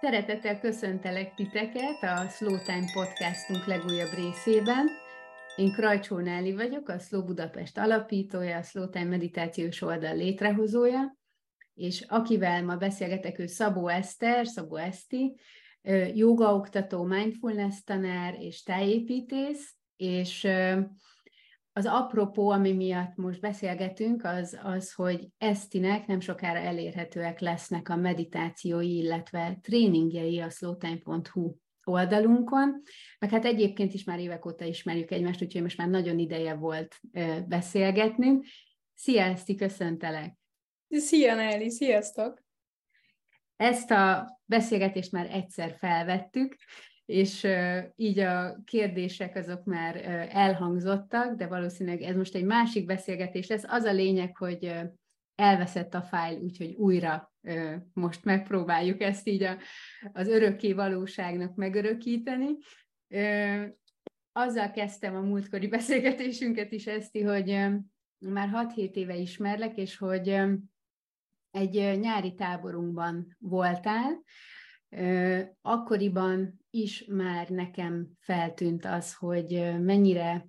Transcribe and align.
Szeretettel 0.00 0.60
köszöntelek 0.60 1.34
titeket 1.34 2.02
a 2.02 2.28
Slow 2.28 2.58
Time 2.64 2.90
podcastunk 2.92 3.66
legújabb 3.66 4.12
részében. 4.14 4.88
Én 5.56 5.72
Krajcsó 5.72 6.18
Náli 6.18 6.54
vagyok, 6.54 6.88
a 6.88 6.98
Slow 6.98 7.24
Budapest 7.24 7.78
alapítója, 7.78 8.56
a 8.56 8.62
Slow 8.62 8.88
Time 8.88 9.04
meditációs 9.04 9.82
oldal 9.82 10.16
létrehozója, 10.16 11.16
és 11.74 12.04
akivel 12.08 12.64
ma 12.64 12.76
beszélgetek, 12.76 13.38
ő 13.38 13.46
Szabó 13.46 13.88
Eszter, 13.88 14.46
Szabó 14.46 14.76
Eszti, 14.76 15.36
jogaoktató, 16.14 17.02
mindfulness 17.02 17.82
tanár 17.84 18.34
és 18.40 18.62
tájépítész, 18.62 19.74
és 19.96 20.48
az 21.78 21.86
apropó, 21.86 22.50
ami 22.50 22.72
miatt 22.72 23.16
most 23.16 23.40
beszélgetünk, 23.40 24.24
az, 24.24 24.58
az, 24.62 24.92
hogy 24.92 25.28
Esztinek 25.38 26.06
nem 26.06 26.20
sokára 26.20 26.58
elérhetőek 26.58 27.40
lesznek 27.40 27.88
a 27.88 27.96
meditációi, 27.96 28.96
illetve 28.96 29.58
tréningjei 29.62 30.40
a 30.40 30.50
slowtime.hu 30.50 31.54
oldalunkon, 31.84 32.82
meg 33.18 33.30
hát 33.30 33.44
egyébként 33.44 33.94
is 33.94 34.04
már 34.04 34.18
évek 34.18 34.46
óta 34.46 34.64
ismerjük 34.64 35.10
egymást, 35.10 35.42
úgyhogy 35.42 35.62
most 35.62 35.76
már 35.76 35.88
nagyon 35.88 36.18
ideje 36.18 36.54
volt 36.54 37.00
beszélgetnünk. 37.46 38.44
Szia, 38.94 39.22
Eszti, 39.22 39.54
köszöntelek! 39.54 40.36
Szia, 40.88 41.34
Nelly, 41.34 41.68
sziasztok! 41.68 42.42
Ezt 43.56 43.90
a 43.90 44.38
beszélgetést 44.44 45.12
már 45.12 45.28
egyszer 45.30 45.76
felvettük, 45.78 46.56
és 47.08 47.46
így 47.96 48.18
a 48.18 48.60
kérdések 48.64 49.36
azok 49.36 49.64
már 49.64 49.96
elhangzottak, 50.32 51.34
de 51.34 51.46
valószínűleg 51.46 52.02
ez 52.02 52.16
most 52.16 52.34
egy 52.34 52.44
másik 52.44 52.86
beszélgetés 52.86 53.46
lesz. 53.46 53.64
Az 53.66 53.84
a 53.84 53.92
lényeg, 53.92 54.36
hogy 54.36 54.74
elveszett 55.34 55.94
a 55.94 56.02
fájl, 56.02 56.40
úgyhogy 56.40 56.74
újra 56.74 57.32
most 57.92 58.24
megpróbáljuk 58.24 59.00
ezt 59.00 59.28
így 59.28 59.48
az 60.12 60.28
örökké 60.28 60.72
valóságnak 60.72 61.54
megörökíteni. 61.54 62.48
Azzal 64.32 64.70
kezdtem 64.70 65.14
a 65.14 65.20
múltkori 65.20 65.66
beszélgetésünket 65.78 66.72
is, 66.72 66.86
Eszti, 66.86 67.22
hogy 67.22 67.46
már 68.18 68.50
6-7 68.74 68.92
éve 68.92 69.16
ismerlek, 69.16 69.76
és 69.76 69.96
hogy 69.96 70.40
egy 71.50 71.98
nyári 72.00 72.34
táborunkban 72.34 73.36
voltál, 73.38 74.22
akkoriban 75.62 76.60
is 76.70 77.04
már 77.08 77.48
nekem 77.48 78.08
feltűnt 78.20 78.84
az, 78.84 79.14
hogy 79.14 79.74
mennyire 79.80 80.46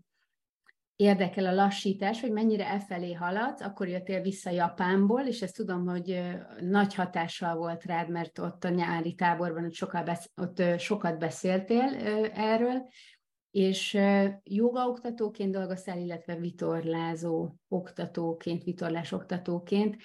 érdekel 0.96 1.46
a 1.46 1.54
lassítás, 1.54 2.22
hogy 2.22 2.32
mennyire 2.32 2.68
e 2.68 2.80
felé 2.80 3.14
haladsz, 3.14 3.62
akkor 3.62 3.88
jöttél 3.88 4.22
vissza 4.22 4.50
Japánból, 4.50 5.22
és 5.22 5.42
ezt 5.42 5.56
tudom, 5.56 5.88
hogy 5.88 6.22
nagy 6.60 6.94
hatással 6.94 7.56
volt 7.56 7.84
rád, 7.84 8.10
mert 8.10 8.40
ott 8.40 8.64
a 8.64 8.70
nyári 8.70 9.16
táborban 9.16 9.66
ott 9.66 9.74
sokat, 9.74 10.06
besz- 10.06 10.32
ott 10.36 10.80
sokat 10.80 11.20
beszéltél 11.20 11.96
erről, 12.34 12.88
és 13.52 13.98
jogaoktatóként 14.44 15.52
dolgoztál, 15.52 15.98
illetve 15.98 16.36
vitorlázó 16.36 17.54
oktatóként, 17.68 18.64
vitorlás 18.64 19.12
oktatóként. 19.12 19.96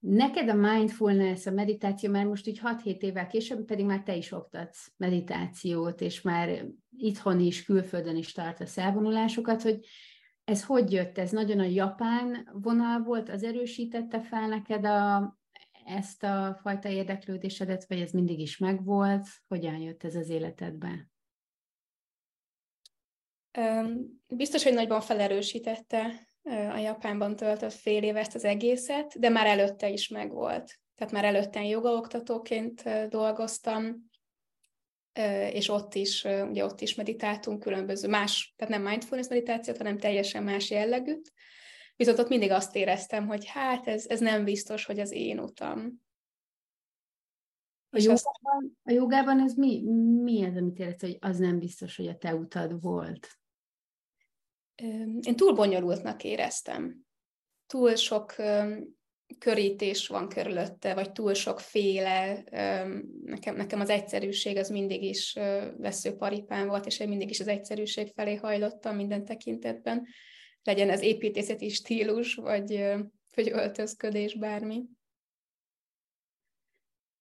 Neked 0.00 0.48
a 0.48 0.54
mindfulness, 0.54 1.46
a 1.46 1.50
meditáció 1.50 2.10
már 2.10 2.26
most 2.26 2.46
így 2.46 2.60
6-7 2.62 2.98
évvel 2.98 3.26
később, 3.26 3.64
pedig 3.64 3.84
már 3.84 4.02
te 4.02 4.16
is 4.16 4.32
oktatsz 4.32 4.92
meditációt, 4.96 6.00
és 6.00 6.20
már 6.20 6.66
itthon 6.96 7.40
is, 7.40 7.64
külföldön 7.64 8.16
is 8.16 8.32
tartasz 8.32 8.78
elvonulásokat, 8.78 9.62
hogy 9.62 9.86
ez 10.44 10.64
hogy 10.64 10.92
jött? 10.92 11.18
Ez 11.18 11.30
nagyon 11.30 11.58
a 11.58 11.64
japán 11.64 12.48
vonal 12.52 13.02
volt, 13.02 13.28
az 13.28 13.42
erősítette 13.42 14.20
fel 14.20 14.48
neked 14.48 14.84
a, 14.84 15.38
ezt 15.84 16.22
a 16.22 16.58
fajta 16.62 16.88
érdeklődésedet, 16.88 17.86
vagy 17.88 18.00
ez 18.00 18.10
mindig 18.10 18.40
is 18.40 18.58
megvolt? 18.58 19.26
Hogyan 19.48 19.76
jött 19.76 20.04
ez 20.04 20.14
az 20.14 20.28
életedbe? 20.28 21.08
Biztos, 24.26 24.62
hogy 24.62 24.74
nagyban 24.74 25.00
felerősítette 25.00 26.27
a 26.48 26.78
Japánban 26.78 27.36
töltött 27.36 27.72
fél 27.72 28.02
év 28.02 28.16
ezt 28.16 28.34
az 28.34 28.44
egészet, 28.44 29.18
de 29.18 29.28
már 29.28 29.46
előtte 29.46 29.88
is 29.88 30.08
megvolt. 30.08 30.78
Tehát 30.94 31.12
már 31.12 31.24
előtte 31.24 31.64
jogaoktatóként 31.64 32.82
dolgoztam, 33.08 34.10
és 35.52 35.68
ott 35.68 35.94
is, 35.94 36.24
ugye 36.24 36.64
ott 36.64 36.80
is 36.80 36.94
meditáltunk 36.94 37.60
különböző 37.60 38.08
más, 38.08 38.54
tehát 38.56 38.74
nem 38.74 38.82
mindfulness 38.82 39.28
meditációt, 39.28 39.76
hanem 39.76 39.98
teljesen 39.98 40.42
más 40.42 40.70
jellegűt. 40.70 41.32
Viszont 41.96 42.18
ott 42.18 42.28
mindig 42.28 42.50
azt 42.50 42.76
éreztem, 42.76 43.26
hogy 43.26 43.46
hát 43.46 43.86
ez, 43.86 44.06
ez 44.08 44.20
nem 44.20 44.44
biztos, 44.44 44.84
hogy 44.84 45.00
az 45.00 45.12
én 45.12 45.38
utam. 45.38 46.02
A 47.90 47.98
jogában, 47.98 48.78
a 48.82 48.90
jogában 48.90 49.40
ez 49.40 49.54
mi, 49.54 49.82
mi 50.22 50.44
az, 50.44 50.56
amit 50.56 50.78
érez, 50.78 51.00
hogy 51.00 51.16
az 51.20 51.38
nem 51.38 51.58
biztos, 51.58 51.96
hogy 51.96 52.06
a 52.06 52.16
te 52.16 52.34
utad 52.34 52.80
volt? 52.80 53.37
Én 55.20 55.36
túl 55.36 55.54
bonyolultnak 55.54 56.24
éreztem. 56.24 57.06
Túl 57.66 57.94
sok 57.94 58.34
körítés 59.38 60.06
van 60.06 60.28
körülötte, 60.28 60.94
vagy 60.94 61.12
túl 61.12 61.34
sok 61.34 61.60
féle. 61.60 62.44
Nekem, 63.24 63.56
nekem 63.56 63.80
az 63.80 63.88
egyszerűség 63.88 64.56
az 64.56 64.68
mindig 64.68 65.02
is 65.02 65.32
veszőparipán 65.76 66.66
volt, 66.66 66.86
és 66.86 67.00
én 67.00 67.08
mindig 67.08 67.30
is 67.30 67.40
az 67.40 67.48
egyszerűség 67.48 68.12
felé 68.14 68.34
hajlottam 68.34 68.96
minden 68.96 69.24
tekintetben. 69.24 70.06
Legyen 70.62 70.90
ez 70.90 71.02
építészeti 71.02 71.68
stílus, 71.68 72.34
vagy, 72.34 72.92
vagy 73.34 73.50
öltözködés, 73.50 74.34
bármi. 74.34 74.84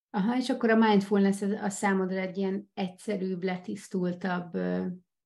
Aha, 0.10 0.38
és 0.38 0.50
akkor 0.50 0.70
a 0.70 0.76
mindfulness 0.76 1.42
a 1.42 1.70
számodra 1.70 2.20
egy 2.20 2.38
ilyen 2.38 2.72
egyszerűbb, 2.74 3.44
letisztultabb 3.44 4.58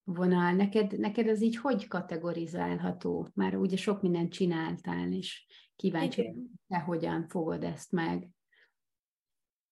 vonal. 0.04 0.52
Neked, 0.52 1.00
neked 1.00 1.28
ez 1.28 1.42
így 1.42 1.58
hogy 1.58 1.88
kategorizálható? 1.88 3.30
Már 3.34 3.56
ugye 3.56 3.78
sok 3.78 4.02
mindent 4.02 4.32
csináltál, 4.32 5.12
és 5.12 5.46
kíváncsi, 5.76 6.22
hogy 6.22 6.36
te 6.68 6.80
hogyan 6.80 7.28
fogod 7.28 7.64
ezt 7.64 7.92
meg. 7.92 8.28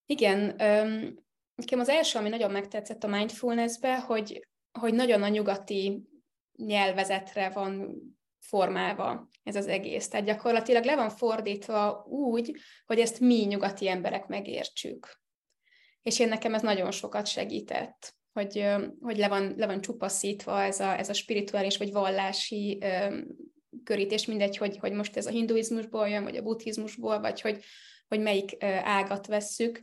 Igen, 0.06 0.56
nekem 1.56 1.80
az 1.80 1.90
első, 1.90 2.20
ami 2.20 2.30
nagyon 2.30 2.52
megtetszett 2.52 3.04
a 3.04 3.08
mindfulnessbe, 3.08 4.00
hogy, 4.00 4.48
hogy 4.80 4.94
nagyon 4.94 5.24
a 5.24 5.28
nyugati 5.28 6.04
nyelvezetre 6.56 7.50
van 7.50 7.96
formálva 8.40 9.30
ez 9.44 9.56
az 9.56 9.68
egész. 9.68 10.08
Tehát 10.08 10.26
gyakorlatilag 10.26 10.84
le 10.84 10.96
van 10.96 11.10
fordítva 11.10 12.06
úgy, 12.10 12.56
hogy 12.86 13.00
ezt 13.00 13.20
mi 13.20 13.36
nyugati 13.36 13.88
emberek 13.90 14.28
megértsük. 14.28 15.22
És 16.02 16.20
én 16.20 16.28
nekem 16.28 16.54
ez 16.54 16.62
nagyon 16.62 16.92
sokat 16.92 17.28
segített 17.28 18.19
hogy, 18.34 18.66
hogy 19.02 19.18
le, 19.18 19.28
van, 19.28 19.54
le 19.58 19.66
van 19.66 19.82
csupaszítva 19.82 20.62
ez 20.62 20.80
a, 20.80 20.98
ez 20.98 21.10
a 21.10 21.14
spirituális 21.14 21.78
vagy 21.78 21.92
vallási 21.92 22.84
körítés, 23.84 24.26
mindegy, 24.26 24.58
hogy, 24.58 24.78
hogy 24.78 24.92
most 24.92 25.18
ez 25.18 25.26
a 25.26 25.30
hinduizmusból 25.32 26.08
jön, 26.08 26.24
vagy 26.24 26.36
a 26.36 26.42
buddhizmusból, 26.42 27.20
vagy 27.20 27.42
hogy, 27.42 27.64
hogy 28.08 28.20
melyik 28.20 28.64
ágat 28.84 29.28
vesszük. 29.28 29.82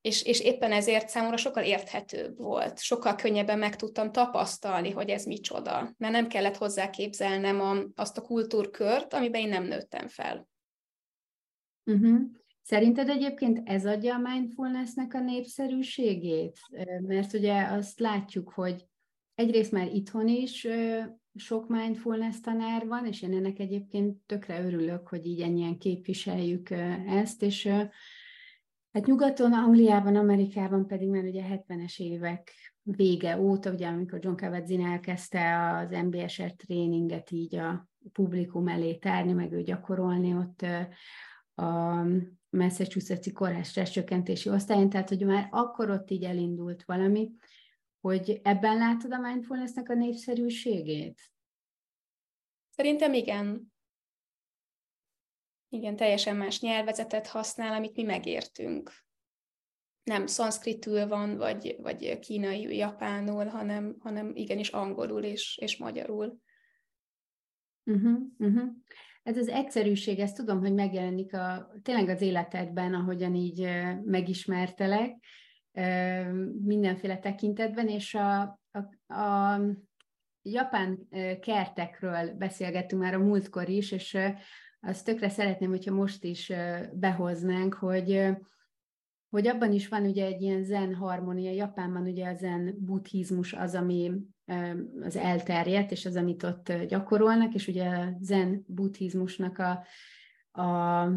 És, 0.00 0.22
és 0.22 0.40
éppen 0.40 0.72
ezért 0.72 1.08
számomra 1.08 1.36
sokkal 1.36 1.64
érthetőbb 1.64 2.38
volt, 2.38 2.80
sokkal 2.80 3.14
könnyebben 3.14 3.58
meg 3.58 3.76
tudtam 3.76 4.12
tapasztalni, 4.12 4.90
hogy 4.90 5.08
ez 5.08 5.24
micsoda, 5.24 5.94
mert 5.96 6.12
nem 6.12 6.28
kellett 6.28 6.56
hozzá 6.56 6.90
képzelnem 6.90 7.60
a, 7.60 7.76
azt 7.94 8.18
a 8.18 8.22
kultúrkört, 8.22 9.14
amiben 9.14 9.40
én 9.40 9.48
nem 9.48 9.64
nőttem 9.64 10.08
fel. 10.08 10.48
Uh-huh. 11.84 12.20
Szerinted 12.66 13.08
egyébként 13.08 13.68
ez 13.68 13.86
adja 13.86 14.14
a 14.14 14.18
mindfulnessnek 14.18 15.14
a 15.14 15.20
népszerűségét? 15.20 16.58
Mert 17.06 17.32
ugye 17.32 17.62
azt 17.62 17.98
látjuk, 17.98 18.52
hogy 18.52 18.86
egyrészt 19.34 19.72
már 19.72 19.94
itthon 19.94 20.28
is 20.28 20.66
sok 21.34 21.68
mindfulness 21.68 22.40
tanár 22.40 22.86
van, 22.86 23.06
és 23.06 23.22
én 23.22 23.34
ennek 23.34 23.58
egyébként 23.58 24.16
tökre 24.26 24.64
örülök, 24.64 25.08
hogy 25.08 25.26
így 25.26 25.40
ennyien 25.40 25.78
képviseljük 25.78 26.70
ezt, 27.06 27.42
és 27.42 27.66
hát 28.92 29.06
nyugaton, 29.06 29.52
Angliában, 29.52 30.16
Amerikában 30.16 30.86
pedig 30.86 31.08
már 31.08 31.24
ugye 31.24 31.44
70-es 31.48 31.98
évek 31.98 32.52
vége 32.82 33.40
óta, 33.40 33.72
ugye 33.72 33.86
amikor 33.86 34.18
John 34.22 34.36
Kabat-Zinn 34.36 34.84
elkezdte 34.84 35.68
az 35.68 35.90
MBSR 35.90 36.52
tréninget 36.52 37.30
így 37.30 37.56
a 37.56 37.88
publikum 38.12 38.68
elé 38.68 38.94
tárni, 38.94 39.32
meg 39.32 39.52
ő 39.52 39.62
gyakorolni 39.62 40.34
ott 40.34 40.66
a 41.54 42.02
Massachusetts-i 42.56 43.32
kórház 43.32 43.68
stresscsökkentési 43.68 44.48
osztályán, 44.48 44.88
tehát 44.88 45.08
hogy 45.08 45.24
már 45.24 45.48
akkor 45.50 45.90
ott 45.90 46.10
így 46.10 46.24
elindult 46.24 46.84
valami, 46.84 47.30
hogy 48.00 48.40
ebben 48.42 48.76
látod 48.76 49.12
a 49.12 49.18
mindfulnessnek 49.18 49.88
a 49.88 49.94
népszerűségét? 49.94 51.20
Szerintem 52.70 53.12
igen. 53.12 53.72
Igen, 55.68 55.96
teljesen 55.96 56.36
más 56.36 56.60
nyelvezetet 56.60 57.26
használ, 57.26 57.74
amit 57.74 57.96
mi 57.96 58.02
megértünk. 58.02 58.92
Nem 60.02 60.26
szanszkritül 60.26 61.06
van, 61.06 61.36
vagy, 61.36 61.76
vagy 61.78 62.18
kínai, 62.18 62.76
japánul, 62.76 63.44
hanem, 63.44 63.96
hanem 63.98 64.30
igenis 64.34 64.68
angolul 64.68 65.22
és, 65.22 65.58
és 65.58 65.76
magyarul. 65.76 66.40
Uh-huh, 67.84 68.20
uh-huh. 68.38 68.70
Ez 69.26 69.36
az 69.36 69.48
egyszerűség, 69.48 70.18
ezt 70.18 70.36
tudom, 70.36 70.60
hogy 70.60 70.74
megjelenik 70.74 71.34
a, 71.34 71.72
tényleg 71.82 72.08
az 72.08 72.20
életedben, 72.20 72.94
ahogyan 72.94 73.34
így 73.34 73.68
megismertelek, 74.04 75.16
mindenféle 76.64 77.18
tekintetben, 77.18 77.88
és 77.88 78.14
a, 78.14 78.60
a, 78.70 79.14
a 79.14 79.60
japán 80.42 81.08
kertekről 81.40 82.34
beszélgettünk 82.34 83.02
már 83.02 83.14
a 83.14 83.18
múltkor 83.18 83.68
is, 83.68 83.92
és 83.92 84.18
azt 84.80 85.04
tökre 85.04 85.28
szeretném, 85.28 85.70
hogyha 85.70 85.94
most 85.94 86.24
is 86.24 86.52
behoznánk, 86.92 87.74
hogy 87.74 88.28
hogy 89.30 89.46
abban 89.46 89.72
is 89.72 89.88
van 89.88 90.04
ugye 90.04 90.24
egy 90.24 90.42
ilyen 90.42 90.64
zen 90.64 90.94
harmónia. 90.94 91.50
Japánban 91.50 92.02
ugye 92.02 92.28
a 92.28 92.34
zen 92.34 92.74
buddhizmus 92.78 93.52
az, 93.52 93.74
ami 93.74 94.12
az 95.00 95.16
elterjedt, 95.16 95.90
és 95.90 96.06
az, 96.06 96.16
amit 96.16 96.42
ott 96.42 96.72
gyakorolnak, 96.72 97.54
és 97.54 97.68
ugye 97.68 97.88
a 97.88 98.16
zen 98.20 98.64
buddhizmusnak 98.66 99.58
a, 99.58 99.84
a, 100.50 100.62
a 100.62 101.12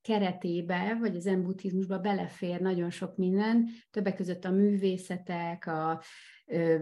keretébe, 0.00 0.96
vagy 1.00 1.16
a 1.16 1.20
zen 1.20 1.42
buddhizmusba 1.42 1.98
belefér 1.98 2.60
nagyon 2.60 2.90
sok 2.90 3.16
minden, 3.16 3.68
többek 3.90 4.16
között 4.16 4.44
a 4.44 4.50
művészetek, 4.50 5.66
a 5.66 6.02
ö, 6.46 6.76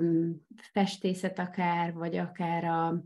festészet 0.72 1.38
akár, 1.38 1.92
vagy 1.92 2.16
akár 2.16 2.64
a 2.64 3.04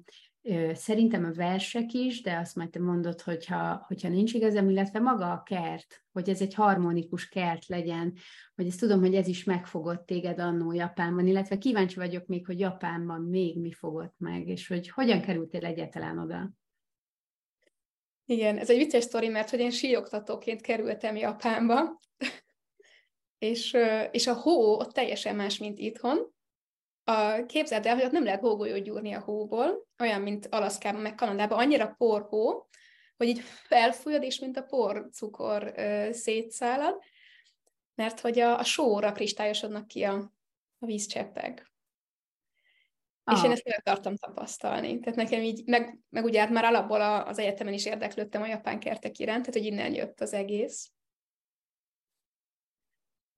Szerintem 0.72 1.24
a 1.24 1.32
versek 1.32 1.92
is, 1.92 2.22
de 2.22 2.36
azt 2.36 2.56
majd 2.56 2.70
te 2.70 2.80
mondod, 2.80 3.20
hogyha, 3.20 3.84
hogyha 3.86 4.08
nincs 4.08 4.34
igazam, 4.34 4.68
illetve 4.68 4.98
maga 4.98 5.32
a 5.32 5.42
kert, 5.42 6.04
hogy 6.12 6.28
ez 6.28 6.40
egy 6.40 6.54
harmonikus 6.54 7.28
kert 7.28 7.66
legyen, 7.66 8.14
hogy 8.54 8.66
ezt 8.66 8.80
tudom, 8.80 9.00
hogy 9.00 9.14
ez 9.14 9.26
is 9.26 9.44
megfogott 9.44 10.06
téged 10.06 10.38
annó 10.38 10.72
Japánban, 10.72 11.26
illetve 11.26 11.58
kíváncsi 11.58 11.94
vagyok 11.94 12.26
még, 12.26 12.46
hogy 12.46 12.58
Japánban 12.58 13.20
még 13.20 13.60
mi 13.60 13.72
fogott 13.72 14.14
meg, 14.18 14.48
és 14.48 14.68
hogy 14.68 14.88
hogyan 14.88 15.20
kerültél 15.20 15.64
egyáltalán 15.64 16.18
oda. 16.18 16.50
Igen, 18.24 18.58
ez 18.58 18.70
egy 18.70 18.76
vicces 18.76 19.04
sztori, 19.04 19.28
mert 19.28 19.50
hogy 19.50 19.60
én 19.60 19.70
síoktatóként 19.70 20.60
kerültem 20.60 21.16
Japánba, 21.16 22.00
és, 23.38 23.76
és 24.10 24.26
a 24.26 24.34
hó 24.34 24.78
ott 24.78 24.92
teljesen 24.92 25.36
más, 25.36 25.58
mint 25.58 25.78
itthon, 25.78 26.34
a, 27.10 27.46
képzeld 27.46 27.86
el, 27.86 27.94
hogy 27.94 28.04
ott 28.04 28.10
nem 28.10 28.24
lehet 28.24 28.40
hógolyót 28.40 28.82
gyúrni 28.82 29.12
a 29.12 29.20
hóból, 29.20 29.88
olyan, 29.98 30.20
mint 30.20 30.46
Alaszkában, 30.46 31.00
meg 31.00 31.14
Kanadában, 31.14 31.58
annyira 31.58 31.94
porhó, 31.98 32.68
hogy 33.16 33.28
így 33.28 33.40
felfújod, 33.40 34.22
és 34.22 34.38
mint 34.38 34.56
a 34.56 34.62
porcukor 34.62 35.72
ö, 35.76 36.08
szétszálad, 36.12 36.98
mert 37.94 38.20
hogy 38.20 38.38
a, 38.38 38.58
a 38.58 38.64
sóra 38.64 39.12
kristályosodnak 39.12 39.86
ki 39.86 40.02
a, 40.02 40.32
a 40.78 40.86
vízcseppek. 40.86 41.72
Ah. 43.24 43.38
És 43.38 43.44
én 43.44 43.50
ezt 43.50 43.68
akartam 43.78 44.16
tapasztalni. 44.16 44.98
Tehát 44.98 45.18
nekem 45.18 45.40
így, 45.40 45.62
meg, 45.66 45.98
meg 46.08 46.24
ugye 46.24 46.40
hát 46.40 46.50
már 46.50 46.64
alapból 46.64 47.00
az 47.00 47.38
egyetemen 47.38 47.72
is 47.72 47.86
érdeklődtem 47.86 48.42
a 48.42 48.46
japán 48.46 48.78
kertek 48.78 49.18
iránt, 49.18 49.46
tehát 49.46 49.60
hogy 49.60 49.72
innen 49.72 49.94
jött 49.94 50.20
az 50.20 50.32
egész. 50.32 50.90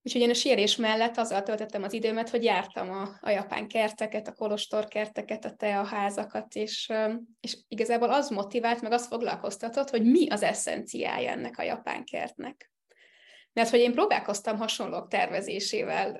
Úgyhogy 0.05 0.21
én 0.21 0.29
a 0.29 0.33
sírés 0.33 0.75
mellett 0.75 1.17
azzal 1.17 1.43
töltöttem 1.43 1.83
az 1.83 1.93
időmet, 1.93 2.29
hogy 2.29 2.43
jártam 2.43 2.89
a, 2.89 3.17
a 3.21 3.29
japán 3.29 3.67
kerteket, 3.67 4.27
a 4.27 4.33
kolostor 4.33 4.87
kerteket, 4.87 5.45
a 5.45 5.53
teaházakat, 5.53 6.55
és, 6.55 6.93
és 7.39 7.57
igazából 7.67 8.09
az 8.09 8.29
motivált, 8.29 8.81
meg 8.81 8.91
az 8.91 9.07
foglalkoztatott, 9.07 9.89
hogy 9.89 10.03
mi 10.03 10.29
az 10.29 10.43
eszenciája 10.43 11.31
ennek 11.31 11.57
a 11.57 11.63
japán 11.63 12.03
kertnek. 12.03 12.71
Mert 13.53 13.69
hogy 13.69 13.79
én 13.79 13.93
próbálkoztam 13.93 14.57
hasonlók 14.57 15.07
tervezésével, 15.07 16.19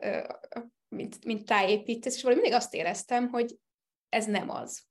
mint, 0.87 1.25
mint 1.25 1.45
tájépítés, 1.45 2.15
és 2.15 2.21
valahogy 2.21 2.43
mindig 2.43 2.59
azt 2.59 2.73
éreztem, 2.73 3.29
hogy 3.29 3.55
ez 4.09 4.25
nem 4.25 4.49
az. 4.49 4.83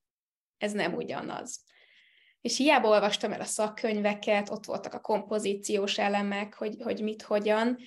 Ez 0.58 0.72
nem 0.72 0.94
ugyanaz. 0.94 1.64
És 2.40 2.56
hiába 2.56 2.88
olvastam 2.88 3.32
el 3.32 3.40
a 3.40 3.44
szakkönyveket, 3.44 4.50
ott 4.50 4.64
voltak 4.64 4.94
a 4.94 5.00
kompozíciós 5.00 5.98
elemek, 5.98 6.54
hogy, 6.54 6.76
hogy 6.82 7.02
mit, 7.02 7.22
hogyan, 7.22 7.78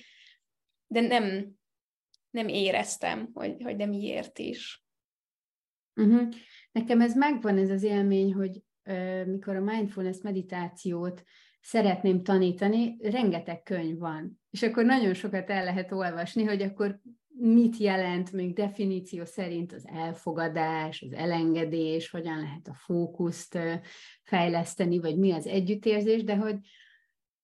de 0.86 1.00
nem, 1.00 1.56
nem 2.30 2.48
éreztem, 2.48 3.30
hogy, 3.34 3.62
hogy 3.62 3.76
de 3.76 3.86
miért 3.86 4.38
is. 4.38 4.84
Uh-huh. 5.94 6.28
Nekem 6.72 7.00
ez 7.00 7.14
megvan, 7.14 7.58
ez 7.58 7.70
az 7.70 7.82
élmény, 7.82 8.34
hogy 8.34 8.62
uh, 8.84 9.26
mikor 9.26 9.56
a 9.56 9.60
mindfulness 9.60 10.20
meditációt 10.20 11.22
szeretném 11.60 12.22
tanítani, 12.22 12.96
rengeteg 13.00 13.62
könyv 13.62 13.98
van. 13.98 14.40
És 14.50 14.62
akkor 14.62 14.84
nagyon 14.84 15.14
sokat 15.14 15.50
el 15.50 15.64
lehet 15.64 15.92
olvasni, 15.92 16.44
hogy 16.44 16.62
akkor 16.62 17.00
mit 17.38 17.76
jelent 17.76 18.32
még 18.32 18.54
definíció 18.54 19.24
szerint 19.24 19.72
az 19.72 19.86
elfogadás, 19.86 21.02
az 21.02 21.12
elengedés, 21.12 22.10
hogyan 22.10 22.40
lehet 22.40 22.68
a 22.68 22.74
fókuszt 22.74 23.58
fejleszteni, 24.22 24.98
vagy 24.98 25.18
mi 25.18 25.32
az 25.32 25.46
együttérzés, 25.46 26.24
de 26.24 26.36
hogy 26.36 26.56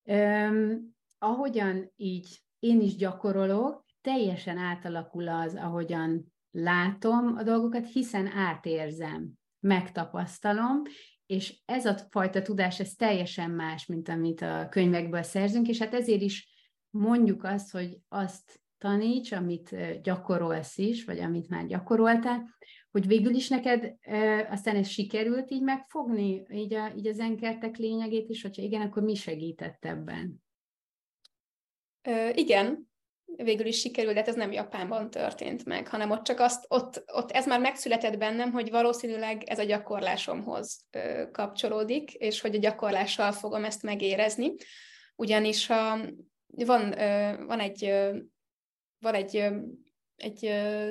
um, 0.02 0.94
ahogyan 1.18 1.92
így 1.96 2.42
én 2.62 2.80
is 2.80 2.96
gyakorolok, 2.96 3.84
teljesen 4.00 4.58
átalakul 4.58 5.28
az, 5.28 5.54
ahogyan 5.54 6.32
látom 6.50 7.36
a 7.36 7.42
dolgokat, 7.42 7.92
hiszen 7.92 8.26
átérzem, 8.26 9.30
megtapasztalom, 9.60 10.82
és 11.26 11.60
ez 11.64 11.86
a 11.86 11.96
fajta 12.10 12.42
tudás, 12.42 12.80
ez 12.80 12.94
teljesen 12.94 13.50
más, 13.50 13.86
mint 13.86 14.08
amit 14.08 14.40
a 14.40 14.66
könyvekből 14.70 15.22
szerzünk, 15.22 15.68
és 15.68 15.78
hát 15.78 15.94
ezért 15.94 16.20
is 16.20 16.48
mondjuk 16.90 17.44
azt, 17.44 17.70
hogy 17.70 17.98
azt 18.08 18.60
taníts, 18.78 19.32
amit 19.32 19.76
gyakorolsz 20.02 20.78
is, 20.78 21.04
vagy 21.04 21.18
amit 21.18 21.48
már 21.48 21.66
gyakoroltál, 21.66 22.48
hogy 22.90 23.06
végül 23.06 23.34
is 23.34 23.48
neked 23.48 23.96
e, 24.00 24.48
aztán 24.50 24.76
ez 24.76 24.88
sikerült 24.88 25.50
így 25.50 25.62
megfogni, 25.62 26.42
így, 26.50 26.74
a, 26.74 26.92
így 26.96 27.06
az 27.06 27.18
enkertek 27.18 27.76
lényegét, 27.76 28.28
és 28.28 28.42
hogyha 28.42 28.62
igen, 28.62 28.80
akkor 28.80 29.02
mi 29.02 29.14
segített 29.14 29.84
ebben? 29.84 30.42
Ö, 32.02 32.28
igen, 32.34 32.90
végül 33.36 33.66
is 33.66 33.78
sikerült, 33.78 34.14
de 34.14 34.20
hát 34.20 34.28
ez 34.28 34.34
nem 34.34 34.52
Japánban 34.52 35.10
történt 35.10 35.64
meg, 35.64 35.88
hanem 35.88 36.10
ott 36.10 36.22
csak 36.22 36.40
azt, 36.40 36.64
ott, 36.68 37.02
ott 37.12 37.30
ez 37.30 37.46
már 37.46 37.60
megszületett 37.60 38.18
bennem, 38.18 38.52
hogy 38.52 38.70
valószínűleg 38.70 39.42
ez 39.44 39.58
a 39.58 39.64
gyakorlásomhoz 39.64 40.84
ö, 40.90 41.30
kapcsolódik, 41.30 42.12
és 42.12 42.40
hogy 42.40 42.54
a 42.54 42.58
gyakorlással 42.58 43.32
fogom 43.32 43.64
ezt 43.64 43.82
megérezni. 43.82 44.54
Ugyanis 45.16 45.70
a, 45.70 46.00
van, 46.46 46.98
ö, 46.98 47.44
van 47.46 47.60
egy, 47.60 47.84
ö, 47.84 48.16
van 48.98 49.14
egy 49.14 49.36
ö, 49.36 49.56
egy 50.22 50.50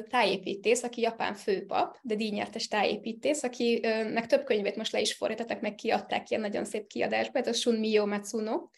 tájépítész, 0.10 0.84
aki 0.84 1.02
japán 1.02 1.34
főpap, 1.34 1.98
de 2.02 2.16
díjnyertes 2.16 2.68
tájépítész, 2.68 3.44
akinek 3.44 4.26
több 4.26 4.44
könyvét 4.44 4.76
most 4.76 4.92
le 4.92 5.00
is 5.00 5.14
fordítottak, 5.14 5.62
meg 5.62 5.76
kiadták 5.76 6.30
ilyen 6.30 6.42
nagyon 6.42 6.66
szép 6.66 6.88
kiadásba, 6.88 7.40
ez 7.40 7.48
a 7.48 7.54
Shun 7.54 7.76
Mio 7.76 8.06
Matsuno, 8.06 8.70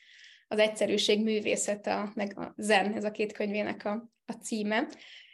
az 0.53 0.59
egyszerűség 0.59 1.23
művészete, 1.23 2.11
meg 2.13 2.39
a 2.39 2.53
zen, 2.57 2.93
ez 2.93 3.03
a 3.03 3.11
két 3.11 3.31
könyvének 3.31 3.85
a, 3.85 4.09
a 4.25 4.31
címe. 4.31 4.87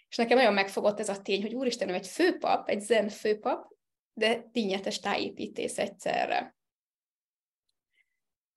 És 0.09 0.15
nekem 0.15 0.37
nagyon 0.37 0.53
megfogott 0.53 0.99
ez 0.99 1.09
a 1.09 1.21
tény, 1.21 1.41
hogy 1.41 1.53
úristen, 1.53 1.89
ő 1.89 1.93
egy 1.93 2.07
főpap, 2.07 2.69
egy 2.69 2.81
zen 2.81 3.09
főpap, 3.09 3.67
de 4.13 4.49
díjnyetes 4.51 4.99
tájépítész 4.99 5.77
egyszerre. 5.77 6.55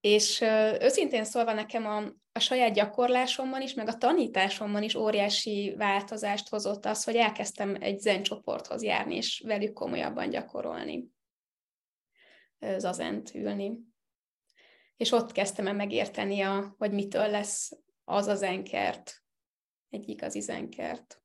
És 0.01 0.41
őszintén 0.81 1.25
szólva 1.25 1.53
nekem 1.53 1.87
a, 1.87 2.03
a 2.33 2.39
saját 2.39 2.73
gyakorlásomban 2.75 3.63
is, 3.63 3.75
meg 3.75 3.89
a 3.89 3.99
tanításomban 3.99 4.83
is 4.83 4.95
óriási 4.95 5.75
változást 5.77 6.49
hozott 6.49 6.85
az, 6.85 7.05
hogy 7.05 7.17
elkezdtem 7.17 7.77
egy 7.81 7.99
zen 7.99 8.23
csoporthoz 8.23 8.83
járni, 8.83 9.17
és 9.17 9.43
velük 9.47 9.73
komolyabban 9.73 10.31
gyakorolni, 10.31 11.05
zazent 12.77 13.35
ülni 13.35 13.92
és 14.97 15.13
ott 15.13 15.33
kezdtem 15.33 15.67
el 15.67 15.75
megérteni, 15.75 16.41
a, 16.41 16.75
hogy 16.79 16.93
mitől 16.93 17.31
lesz 17.31 17.73
az 18.05 18.27
az 18.27 18.43
enkert, 18.43 19.23
egy 19.89 20.09
igazi 20.09 20.41
zenkert. 20.41 21.23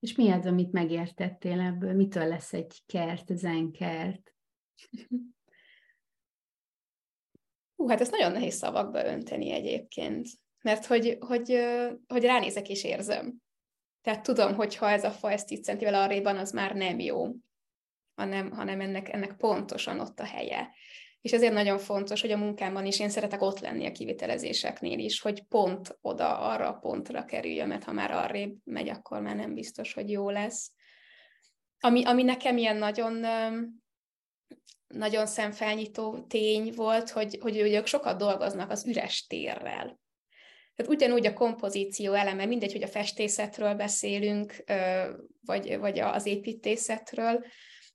És 0.00 0.14
mi 0.14 0.30
az, 0.30 0.46
amit 0.46 0.72
megértettél 0.72 1.60
ebből? 1.60 1.94
Mitől 1.94 2.26
lesz 2.26 2.52
egy 2.52 2.82
kert, 2.86 3.36
zenkert? 3.36 4.34
Hú, 7.76 7.88
hát 7.88 8.00
ezt 8.00 8.10
nagyon 8.10 8.32
nehéz 8.32 8.54
szavakba 8.54 9.04
önteni 9.04 9.50
egyébként. 9.50 10.28
Mert 10.62 10.86
hogy, 10.86 11.16
hogy, 11.20 11.58
hogy 12.06 12.24
ránézek 12.24 12.68
és 12.68 12.84
érzem. 12.84 13.42
Tehát 14.00 14.22
tudom, 14.22 14.54
hogy 14.54 14.76
ha 14.76 14.90
ez 14.90 15.04
a 15.04 15.10
fa 15.10 15.30
ezt 15.30 15.46
10 15.46 15.60
centivel 15.60 15.94
arréban, 15.94 16.36
az 16.36 16.52
már 16.52 16.74
nem 16.74 16.98
jó, 16.98 17.34
hanem, 18.14 18.50
hanem 18.50 18.80
ennek, 18.80 19.12
ennek 19.12 19.36
pontosan 19.36 20.00
ott 20.00 20.20
a 20.20 20.24
helye. 20.24 20.74
És 21.26 21.32
ezért 21.32 21.52
nagyon 21.52 21.78
fontos, 21.78 22.20
hogy 22.20 22.30
a 22.30 22.36
munkámban 22.36 22.86
is 22.86 23.00
én 23.00 23.08
szeretek 23.08 23.42
ott 23.42 23.60
lenni 23.60 23.86
a 23.86 23.92
kivitelezéseknél 23.92 24.98
is, 24.98 25.20
hogy 25.20 25.42
pont 25.42 25.98
oda, 26.00 26.38
arra 26.38 26.68
a 26.68 26.78
pontra 26.78 27.24
kerüljön, 27.24 27.68
mert 27.68 27.84
ha 27.84 27.92
már 27.92 28.10
arrébb 28.10 28.56
megy, 28.64 28.88
akkor 28.88 29.20
már 29.20 29.36
nem 29.36 29.54
biztos, 29.54 29.92
hogy 29.92 30.10
jó 30.10 30.30
lesz. 30.30 30.72
Ami, 31.80 32.04
ami 32.04 32.22
nekem 32.22 32.56
ilyen 32.56 32.76
nagyon, 32.76 33.26
nagyon 34.86 35.26
szemfelnyitó 35.26 36.26
tény 36.28 36.72
volt, 36.74 37.10
hogy, 37.10 37.38
hogy 37.40 37.56
ők 37.56 37.86
sokat 37.86 38.18
dolgoznak 38.18 38.70
az 38.70 38.86
üres 38.86 39.26
térrel. 39.26 40.00
Tehát 40.74 40.92
ugyanúgy 40.92 41.26
a 41.26 41.32
kompozíció 41.32 42.12
eleme, 42.12 42.44
mindegy, 42.44 42.72
hogy 42.72 42.82
a 42.82 42.88
festészetről 42.88 43.74
beszélünk, 43.74 44.64
vagy, 45.40 45.78
vagy 45.78 45.98
az 45.98 46.26
építészetről, 46.26 47.44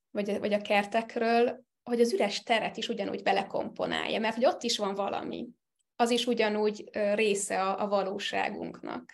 vagy, 0.09 0.39
vagy 0.39 0.53
a 0.53 0.61
kertekről, 0.61 1.69
hogy 1.83 2.01
az 2.01 2.13
üres 2.13 2.43
teret 2.43 2.77
is 2.77 2.89
ugyanúgy 2.89 3.23
belekomponálja, 3.23 4.19
mert 4.19 4.35
hogy 4.35 4.45
ott 4.45 4.63
is 4.63 4.77
van 4.77 4.95
valami. 4.95 5.47
Az 5.95 6.09
is 6.09 6.25
ugyanúgy 6.25 6.89
része 7.13 7.61
a, 7.63 7.81
a 7.83 7.87
valóságunknak. 7.87 9.11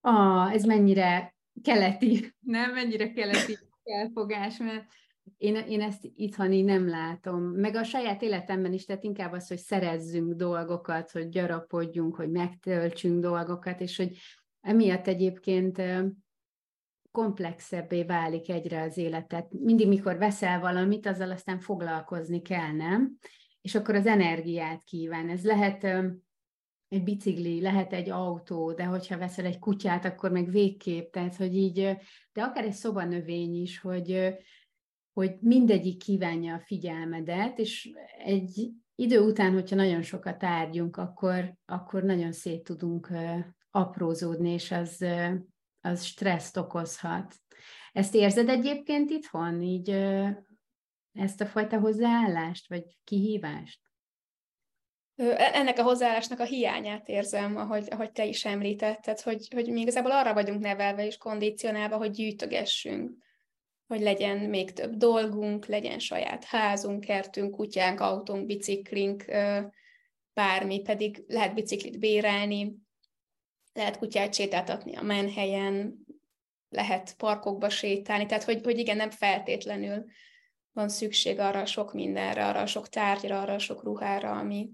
Ah, 0.00 0.52
ez 0.52 0.64
mennyire 0.64 1.34
keleti, 1.62 2.34
nem? 2.40 2.72
Mennyire 2.72 3.12
keleti 3.12 3.58
elfogás, 3.84 4.58
mert 4.58 4.84
én, 5.36 5.56
én 5.56 5.80
ezt 5.80 6.10
itthon 6.14 6.52
így 6.52 6.64
nem 6.64 6.88
látom. 6.88 7.42
Meg 7.42 7.74
a 7.74 7.84
saját 7.84 8.22
életemben 8.22 8.72
is, 8.72 8.84
tehát 8.84 9.04
inkább 9.04 9.32
az, 9.32 9.48
hogy 9.48 9.58
szerezzünk 9.58 10.32
dolgokat, 10.32 11.10
hogy 11.10 11.28
gyarapodjunk, 11.28 12.16
hogy 12.16 12.30
megtöltsünk 12.30 13.20
dolgokat, 13.20 13.80
és 13.80 13.96
hogy 13.96 14.16
emiatt 14.60 15.06
egyébként 15.06 15.82
komplexebbé 17.14 18.02
válik 18.02 18.48
egyre 18.48 18.82
az 18.82 18.96
életet. 18.96 19.52
Mindig, 19.52 19.88
mikor 19.88 20.18
veszel 20.18 20.60
valamit, 20.60 21.06
azzal 21.06 21.30
aztán 21.30 21.58
foglalkozni 21.58 22.42
kell, 22.42 22.72
nem? 22.72 23.18
És 23.60 23.74
akkor 23.74 23.94
az 23.94 24.06
energiát 24.06 24.84
kíván. 24.84 25.28
Ez 25.28 25.44
lehet 25.44 25.84
egy 26.88 27.02
bicikli, 27.02 27.60
lehet 27.60 27.92
egy 27.92 28.10
autó, 28.10 28.72
de 28.72 28.84
hogyha 28.84 29.18
veszel 29.18 29.44
egy 29.44 29.58
kutyát, 29.58 30.04
akkor 30.04 30.30
meg 30.30 30.50
végképp, 30.50 31.12
tehát 31.12 31.36
hogy 31.36 31.56
így, 31.56 31.96
de 32.32 32.42
akár 32.42 32.64
egy 32.64 32.72
szobanövény 32.72 33.54
is, 33.54 33.80
hogy, 33.80 34.34
hogy 35.12 35.36
mindegyik 35.40 35.98
kívánja 35.98 36.54
a 36.54 36.62
figyelmedet, 36.64 37.58
és 37.58 37.90
egy 38.24 38.70
idő 38.94 39.20
után, 39.20 39.52
hogyha 39.52 39.76
nagyon 39.76 40.02
sokat 40.02 40.38
tárgyunk, 40.38 40.96
akkor, 40.96 41.54
akkor 41.64 42.02
nagyon 42.02 42.32
szét 42.32 42.62
tudunk 42.62 43.12
aprózódni, 43.70 44.50
és 44.50 44.70
az, 44.70 45.04
az 45.84 46.04
stresszt 46.04 46.56
okozhat. 46.56 47.34
Ezt 47.92 48.14
érzed 48.14 48.48
egyébként 48.48 49.10
itthon, 49.10 49.62
így 49.62 49.90
ezt 51.12 51.40
a 51.40 51.46
fajta 51.46 51.78
hozzáállást, 51.78 52.68
vagy 52.68 52.84
kihívást? 53.04 53.80
E-, 55.16 55.50
ennek 55.54 55.78
a 55.78 55.82
hozzáállásnak 55.82 56.38
a 56.38 56.44
hiányát 56.44 57.08
érzem, 57.08 57.56
ahogy, 57.56 57.86
ahogy 57.90 58.12
te 58.12 58.24
is 58.24 58.44
említetted, 58.44 59.20
hogy, 59.20 59.48
hogy 59.54 59.68
mi 59.68 59.80
igazából 59.80 60.10
arra 60.10 60.34
vagyunk 60.34 60.60
nevelve 60.60 61.06
és 61.06 61.16
kondicionálva, 61.16 61.96
hogy 61.96 62.10
gyűjtögessünk, 62.10 63.22
hogy 63.86 64.00
legyen 64.00 64.38
még 64.38 64.72
több 64.72 64.94
dolgunk, 64.94 65.66
legyen 65.66 65.98
saját 65.98 66.44
házunk, 66.44 67.00
kertünk, 67.00 67.50
kutyánk, 67.50 68.00
autónk, 68.00 68.46
biciklink, 68.46 69.24
bármi, 70.32 70.80
pedig 70.80 71.24
lehet 71.26 71.54
biciklit 71.54 71.98
bérelni, 71.98 72.83
lehet 73.74 73.98
kutyát 73.98 74.34
sétáltatni 74.34 74.96
a 74.96 75.02
menhelyen, 75.02 76.06
lehet 76.68 77.16
parkokba 77.16 77.68
sétálni, 77.68 78.26
tehát 78.26 78.44
hogy, 78.44 78.60
hogy 78.64 78.78
igen, 78.78 78.96
nem 78.96 79.10
feltétlenül 79.10 80.04
van 80.72 80.88
szükség 80.88 81.38
arra 81.38 81.66
sok 81.66 81.92
mindenre, 81.92 82.46
arra 82.46 82.66
sok 82.66 82.88
tárgyra, 82.88 83.40
arra 83.40 83.58
sok 83.58 83.82
ruhára, 83.82 84.30
ami, 84.30 84.70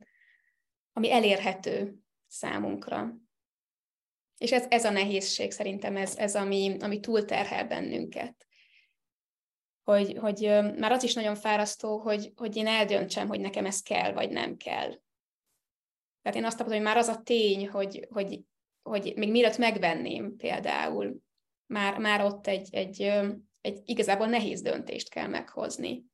ami 0.92 1.12
elérhető 1.12 1.94
számunkra. 2.26 3.14
És 4.38 4.52
ez, 4.52 4.66
ez 4.68 4.84
a 4.84 4.90
nehézség 4.90 5.50
szerintem, 5.50 5.96
ez, 5.96 6.16
ez 6.16 6.36
ami, 6.36 6.76
ami 6.80 7.00
túlterhel 7.00 7.66
bennünket. 7.66 8.46
Hogy, 9.82 10.16
hogy 10.18 10.40
már 10.76 10.92
az 10.92 11.02
is 11.02 11.14
nagyon 11.14 11.34
fárasztó, 11.34 11.98
hogy, 11.98 12.32
hogy 12.36 12.56
én 12.56 12.66
eldöntsem, 12.66 13.28
hogy 13.28 13.40
nekem 13.40 13.66
ez 13.66 13.82
kell, 13.82 14.12
vagy 14.12 14.30
nem 14.30 14.56
kell. 14.56 15.00
Tehát 16.22 16.38
én 16.38 16.44
azt 16.44 16.56
tapasztalom, 16.56 16.72
hogy 16.72 16.82
már 16.82 16.96
az 16.96 17.08
a 17.08 17.22
tény, 17.22 17.68
hogy, 17.68 18.06
hogy, 18.10 18.44
hogy 18.82 19.12
még 19.16 19.30
mielőtt 19.30 19.58
megvenném 19.58 20.36
például, 20.36 21.20
már, 21.66 21.98
már 21.98 22.24
ott 22.24 22.46
egy, 22.46 22.68
egy, 22.72 23.00
egy 23.60 23.82
igazából 23.84 24.26
nehéz 24.26 24.60
döntést 24.60 25.08
kell 25.08 25.26
meghozni. 25.26 26.04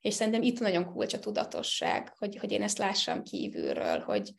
És 0.00 0.14
szerintem 0.14 0.42
itt 0.42 0.60
nagyon 0.60 0.92
kulcs 0.92 1.14
a 1.14 1.18
tudatosság, 1.18 2.12
hogy, 2.18 2.36
hogy 2.36 2.52
én 2.52 2.62
ezt 2.62 2.78
lássam 2.78 3.22
kívülről, 3.22 3.98
hogy, 3.98 4.32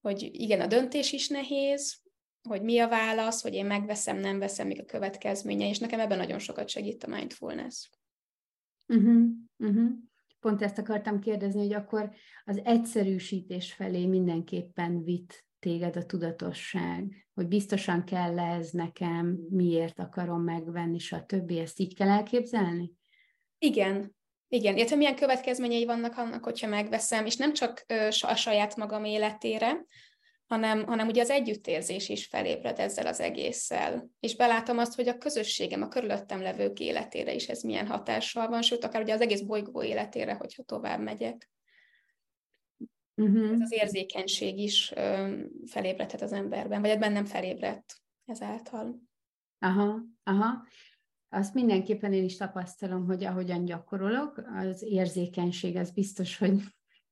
hogy 0.00 0.22
igen, 0.32 0.60
a 0.60 0.66
döntés 0.66 1.12
is 1.12 1.28
nehéz, 1.28 2.02
hogy 2.48 2.62
mi 2.62 2.78
a 2.78 2.88
válasz, 2.88 3.42
hogy 3.42 3.54
én 3.54 3.66
megveszem, 3.66 4.16
nem 4.16 4.38
veszem, 4.38 4.66
még 4.66 4.80
a 4.80 4.84
következménye, 4.84 5.68
és 5.68 5.78
nekem 5.78 6.00
ebben 6.00 6.18
nagyon 6.18 6.38
sokat 6.38 6.68
segít 6.68 7.04
a 7.04 7.08
mindfulness. 7.08 7.88
Uh-huh, 8.86 9.24
uh-huh. 9.56 9.90
Pont 10.40 10.62
ezt 10.62 10.78
akartam 10.78 11.20
kérdezni, 11.20 11.60
hogy 11.60 11.72
akkor 11.72 12.14
az 12.44 12.60
egyszerűsítés 12.64 13.72
felé 13.72 14.06
mindenképpen 14.06 15.04
vitt 15.04 15.43
téged 15.64 15.96
a 15.96 16.06
tudatosság, 16.06 17.26
hogy 17.34 17.48
biztosan 17.48 18.04
kell 18.04 18.38
ez 18.38 18.70
nekem, 18.70 19.38
miért 19.50 19.98
akarom 19.98 20.42
megvenni, 20.42 20.98
stb. 20.98 21.50
Ezt 21.50 21.78
így 21.78 21.94
kell 21.94 22.08
elképzelni? 22.08 22.92
Igen, 23.58 24.16
igen, 24.48 24.76
illetve 24.76 24.96
milyen 24.96 25.16
következményei 25.16 25.84
vannak 25.84 26.16
annak, 26.16 26.44
hogyha 26.44 26.66
megveszem, 26.66 27.26
és 27.26 27.36
nem 27.36 27.52
csak 27.52 27.84
a 28.20 28.34
saját 28.34 28.76
magam 28.76 29.04
életére, 29.04 29.86
hanem, 30.46 30.86
hanem 30.86 31.08
ugye 31.08 31.22
az 31.22 31.30
együttérzés 31.30 32.08
is 32.08 32.26
felébred 32.26 32.78
ezzel 32.78 33.06
az 33.06 33.20
egésszel. 33.20 34.08
És 34.20 34.36
belátom 34.36 34.78
azt, 34.78 34.94
hogy 34.94 35.08
a 35.08 35.18
közösségem, 35.18 35.82
a 35.82 35.88
körülöttem 35.88 36.42
levők 36.42 36.80
életére 36.80 37.32
is 37.32 37.48
ez 37.48 37.62
milyen 37.62 37.86
hatással 37.86 38.48
van, 38.48 38.62
sőt, 38.62 38.84
akár 38.84 39.02
ugye 39.02 39.14
az 39.14 39.20
egész 39.20 39.40
bolygó 39.40 39.82
életére, 39.82 40.34
hogyha 40.34 40.62
tovább 40.62 41.00
megyek. 41.00 41.50
Uh-huh. 43.16 43.52
Ez 43.52 43.60
az 43.60 43.72
érzékenység 43.72 44.58
is 44.58 44.92
felébredhet 45.66 46.22
az 46.22 46.32
emberben, 46.32 46.80
vagy 46.80 46.90
ebben 46.90 47.12
nem 47.12 47.24
felébredt 47.24 47.96
ezáltal. 48.24 49.02
Aha, 49.58 50.00
aha 50.22 50.66
azt 51.34 51.54
mindenképpen 51.54 52.12
én 52.12 52.24
is 52.24 52.36
tapasztalom, 52.36 53.06
hogy 53.06 53.24
ahogyan 53.24 53.64
gyakorolok, 53.64 54.42
az 54.54 54.82
érzékenység, 54.82 55.76
az 55.76 55.90
biztos, 55.90 56.38
hogy, 56.38 56.60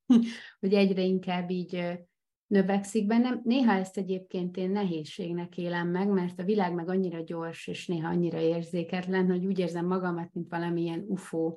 hogy 0.59 0.73
egyre 0.73 1.01
inkább 1.01 1.49
így 1.49 1.99
növekszik 2.47 3.05
bennem. 3.05 3.41
Néha 3.43 3.73
ezt 3.73 3.97
egyébként 3.97 4.57
én 4.57 4.69
nehézségnek 4.69 5.57
élem 5.57 5.87
meg, 5.87 6.07
mert 6.07 6.39
a 6.39 6.43
világ 6.43 6.73
meg 6.73 6.89
annyira 6.89 7.21
gyors, 7.21 7.67
és 7.67 7.87
néha 7.87 8.09
annyira 8.09 8.39
érzéketlen, 8.39 9.29
hogy 9.29 9.45
úgy 9.45 9.59
érzem 9.59 9.85
magamat, 9.85 10.33
mint 10.33 10.49
valamilyen 10.49 11.05
UFO 11.07 11.55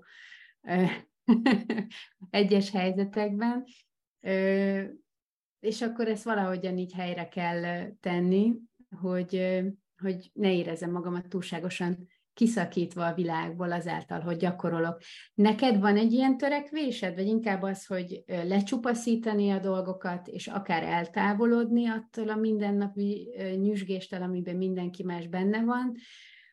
egyes 2.30 2.70
helyzetekben. 2.70 3.64
És 5.61 5.83
akkor 5.83 6.09
ezt 6.09 6.25
valahogyan 6.25 6.78
így 6.78 6.92
helyre 6.92 7.28
kell 7.28 7.90
tenni, 8.00 8.54
hogy, 9.00 9.62
hogy 10.02 10.30
ne 10.33 10.54
érezzem 10.54 10.90
magamat 10.90 11.28
túlságosan 11.28 12.06
kiszakítva 12.35 13.06
a 13.06 13.14
világból 13.14 13.73
azáltal, 13.73 14.21
hogy 14.21 14.37
gyakorolok. 14.37 15.00
Neked 15.35 15.80
van 15.80 15.97
egy 15.97 16.12
ilyen 16.12 16.37
törekvésed, 16.37 17.14
vagy 17.14 17.26
inkább 17.26 17.62
az, 17.62 17.87
hogy 17.87 18.25
lecsupaszítani 18.26 19.50
a 19.50 19.59
dolgokat, 19.59 20.28
és 20.28 20.47
akár 20.47 20.83
eltávolodni 20.83 21.87
attól 21.87 22.28
a 22.28 22.37
mindennapi 22.37 23.30
nyüzsgéstől, 23.61 24.23
amiben 24.23 24.56
mindenki 24.56 25.02
más 25.02 25.26
benne 25.26 25.64
van, 25.64 25.95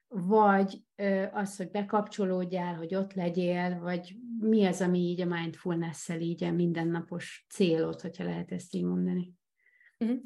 vagy 0.08 0.82
az, 1.32 1.56
hogy 1.58 1.72
bekapcsolódjál, 1.72 2.76
hogy 2.76 2.96
ott 2.96 3.14
legyél, 3.14 3.80
vagy 3.80 4.16
mi 4.40 4.66
az, 4.66 4.82
ami 4.82 5.00
így 5.00 5.22
a 5.22 5.26
mindfulness-szel 5.26 6.20
így 6.20 6.44
a 6.44 6.52
mindennapos 6.52 7.46
célod, 7.50 8.02
hogyha 8.02 8.24
lehet 8.24 8.52
ezt 8.52 8.74
így 8.74 8.84
mondani? 8.84 9.34
Uh-huh 10.00 10.22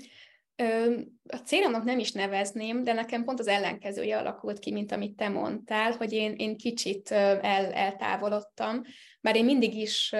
a 1.27 1.35
célomnak 1.45 1.83
nem 1.83 1.99
is 1.99 2.11
nevezném, 2.11 2.83
de 2.83 2.93
nekem 2.93 3.23
pont 3.23 3.39
az 3.39 3.47
ellenkezője 3.47 4.17
alakult 4.17 4.59
ki, 4.59 4.71
mint 4.71 4.91
amit 4.91 5.15
te 5.15 5.29
mondtál, 5.29 5.91
hogy 5.91 6.13
én, 6.13 6.33
én 6.37 6.57
kicsit 6.57 7.11
el, 7.11 7.71
eltávolodtam, 7.71 8.81
bár 9.21 9.35
én 9.35 9.45
mindig 9.45 9.75
is 9.75 10.15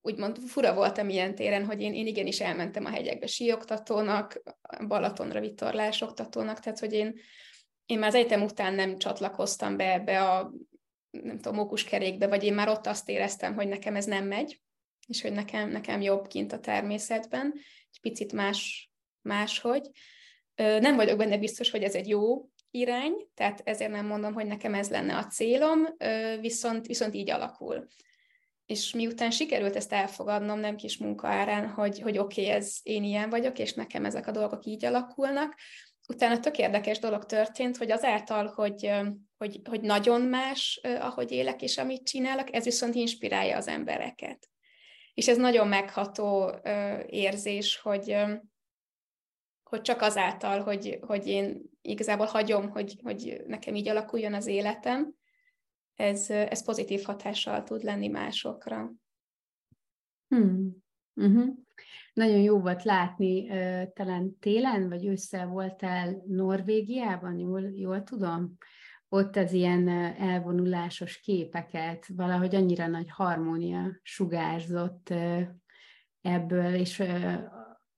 úgymond 0.00 0.38
fura 0.38 0.74
voltam 0.74 1.08
ilyen 1.08 1.34
téren, 1.34 1.64
hogy 1.64 1.80
én, 1.80 1.94
én 1.94 2.06
igenis 2.06 2.40
elmentem 2.40 2.84
a 2.84 2.90
hegyekbe 2.90 3.26
síoktatónak, 3.26 4.42
Balatonra 4.88 5.40
vitorlásoktatónak, 5.40 6.60
tehát 6.60 6.78
hogy 6.78 6.92
én, 6.92 7.14
én 7.86 7.98
már 7.98 8.08
az 8.08 8.14
egyetem 8.14 8.42
után 8.42 8.74
nem 8.74 8.98
csatlakoztam 8.98 9.76
be 9.76 9.92
ebbe 9.92 10.24
a 10.24 10.52
nem 11.10 11.36
tudom, 11.36 11.54
mókuskerékbe, 11.54 12.26
vagy 12.26 12.44
én 12.44 12.54
már 12.54 12.68
ott 12.68 12.86
azt 12.86 13.08
éreztem, 13.08 13.54
hogy 13.54 13.68
nekem 13.68 13.96
ez 13.96 14.04
nem 14.04 14.24
megy, 14.24 14.60
és 15.06 15.22
hogy 15.22 15.32
nekem, 15.32 15.70
nekem 15.70 16.00
jobb 16.00 16.26
kint 16.26 16.52
a 16.52 16.60
természetben, 16.60 17.54
egy 17.90 18.00
picit 18.00 18.32
más 18.32 18.90
máshogy. 19.22 19.90
Nem 20.54 20.96
vagyok 20.96 21.18
benne 21.18 21.38
biztos, 21.38 21.70
hogy 21.70 21.82
ez 21.82 21.94
egy 21.94 22.08
jó 22.08 22.48
irány, 22.70 23.12
tehát 23.34 23.60
ezért 23.64 23.90
nem 23.90 24.06
mondom, 24.06 24.32
hogy 24.32 24.46
nekem 24.46 24.74
ez 24.74 24.90
lenne 24.90 25.16
a 25.16 25.26
célom, 25.26 25.86
viszont, 26.40 26.86
viszont 26.86 27.14
így 27.14 27.30
alakul. 27.30 27.86
És 28.66 28.92
miután 28.92 29.30
sikerült 29.30 29.76
ezt 29.76 29.92
elfogadnom, 29.92 30.58
nem 30.58 30.76
kis 30.76 30.96
munka 30.96 31.28
árán, 31.28 31.68
hogy, 31.68 32.00
hogy 32.00 32.18
oké, 32.18 32.40
okay, 32.40 32.54
ez 32.54 32.78
én 32.82 33.04
ilyen 33.04 33.30
vagyok, 33.30 33.58
és 33.58 33.72
nekem 33.74 34.04
ezek 34.04 34.26
a 34.26 34.30
dolgok 34.30 34.64
így 34.64 34.84
alakulnak, 34.84 35.54
utána 36.08 36.40
tök 36.40 36.58
érdekes 36.58 36.98
dolog 36.98 37.24
történt, 37.24 37.76
hogy 37.76 37.90
azáltal, 37.90 38.46
hogy, 38.46 38.90
hogy, 39.36 39.60
hogy 39.64 39.80
nagyon 39.80 40.20
más, 40.20 40.80
ahogy 40.82 41.30
élek 41.30 41.62
és 41.62 41.78
amit 41.78 42.06
csinálok, 42.06 42.54
ez 42.54 42.64
viszont 42.64 42.94
inspirálja 42.94 43.56
az 43.56 43.68
embereket. 43.68 44.48
És 45.14 45.28
ez 45.28 45.36
nagyon 45.36 45.68
megható 45.68 46.54
érzés, 47.06 47.78
hogy, 47.78 48.16
hogy 49.62 49.80
csak 49.80 50.00
azáltal, 50.00 50.62
hogy, 50.62 50.98
hogy 51.00 51.26
én 51.26 51.62
igazából 51.82 52.26
hagyom, 52.26 52.70
hogy, 52.70 52.98
hogy 53.02 53.42
nekem 53.46 53.74
így 53.74 53.88
alakuljon 53.88 54.34
az 54.34 54.46
életem, 54.46 55.14
ez, 55.94 56.30
ez 56.30 56.64
pozitív 56.64 57.02
hatással 57.02 57.62
tud 57.62 57.82
lenni 57.82 58.08
másokra. 58.08 58.92
Hmm. 60.28 60.76
Uh-huh. 61.14 61.54
Nagyon 62.18 62.40
jó 62.40 62.60
volt 62.60 62.82
látni, 62.82 63.46
talán 63.92 64.38
télen 64.38 64.88
vagy 64.88 65.06
ősszel 65.06 65.46
voltál 65.46 66.22
Norvégiában, 66.26 67.38
jól, 67.38 67.70
jól 67.74 68.02
tudom? 68.02 68.56
Ott 69.08 69.36
az 69.36 69.52
ilyen 69.52 69.88
elvonulásos 70.18 71.20
képeket, 71.20 72.06
valahogy 72.06 72.54
annyira 72.54 72.86
nagy 72.86 73.10
harmónia 73.10 73.98
sugárzott 74.02 75.14
ebből, 76.20 76.74
és 76.74 77.02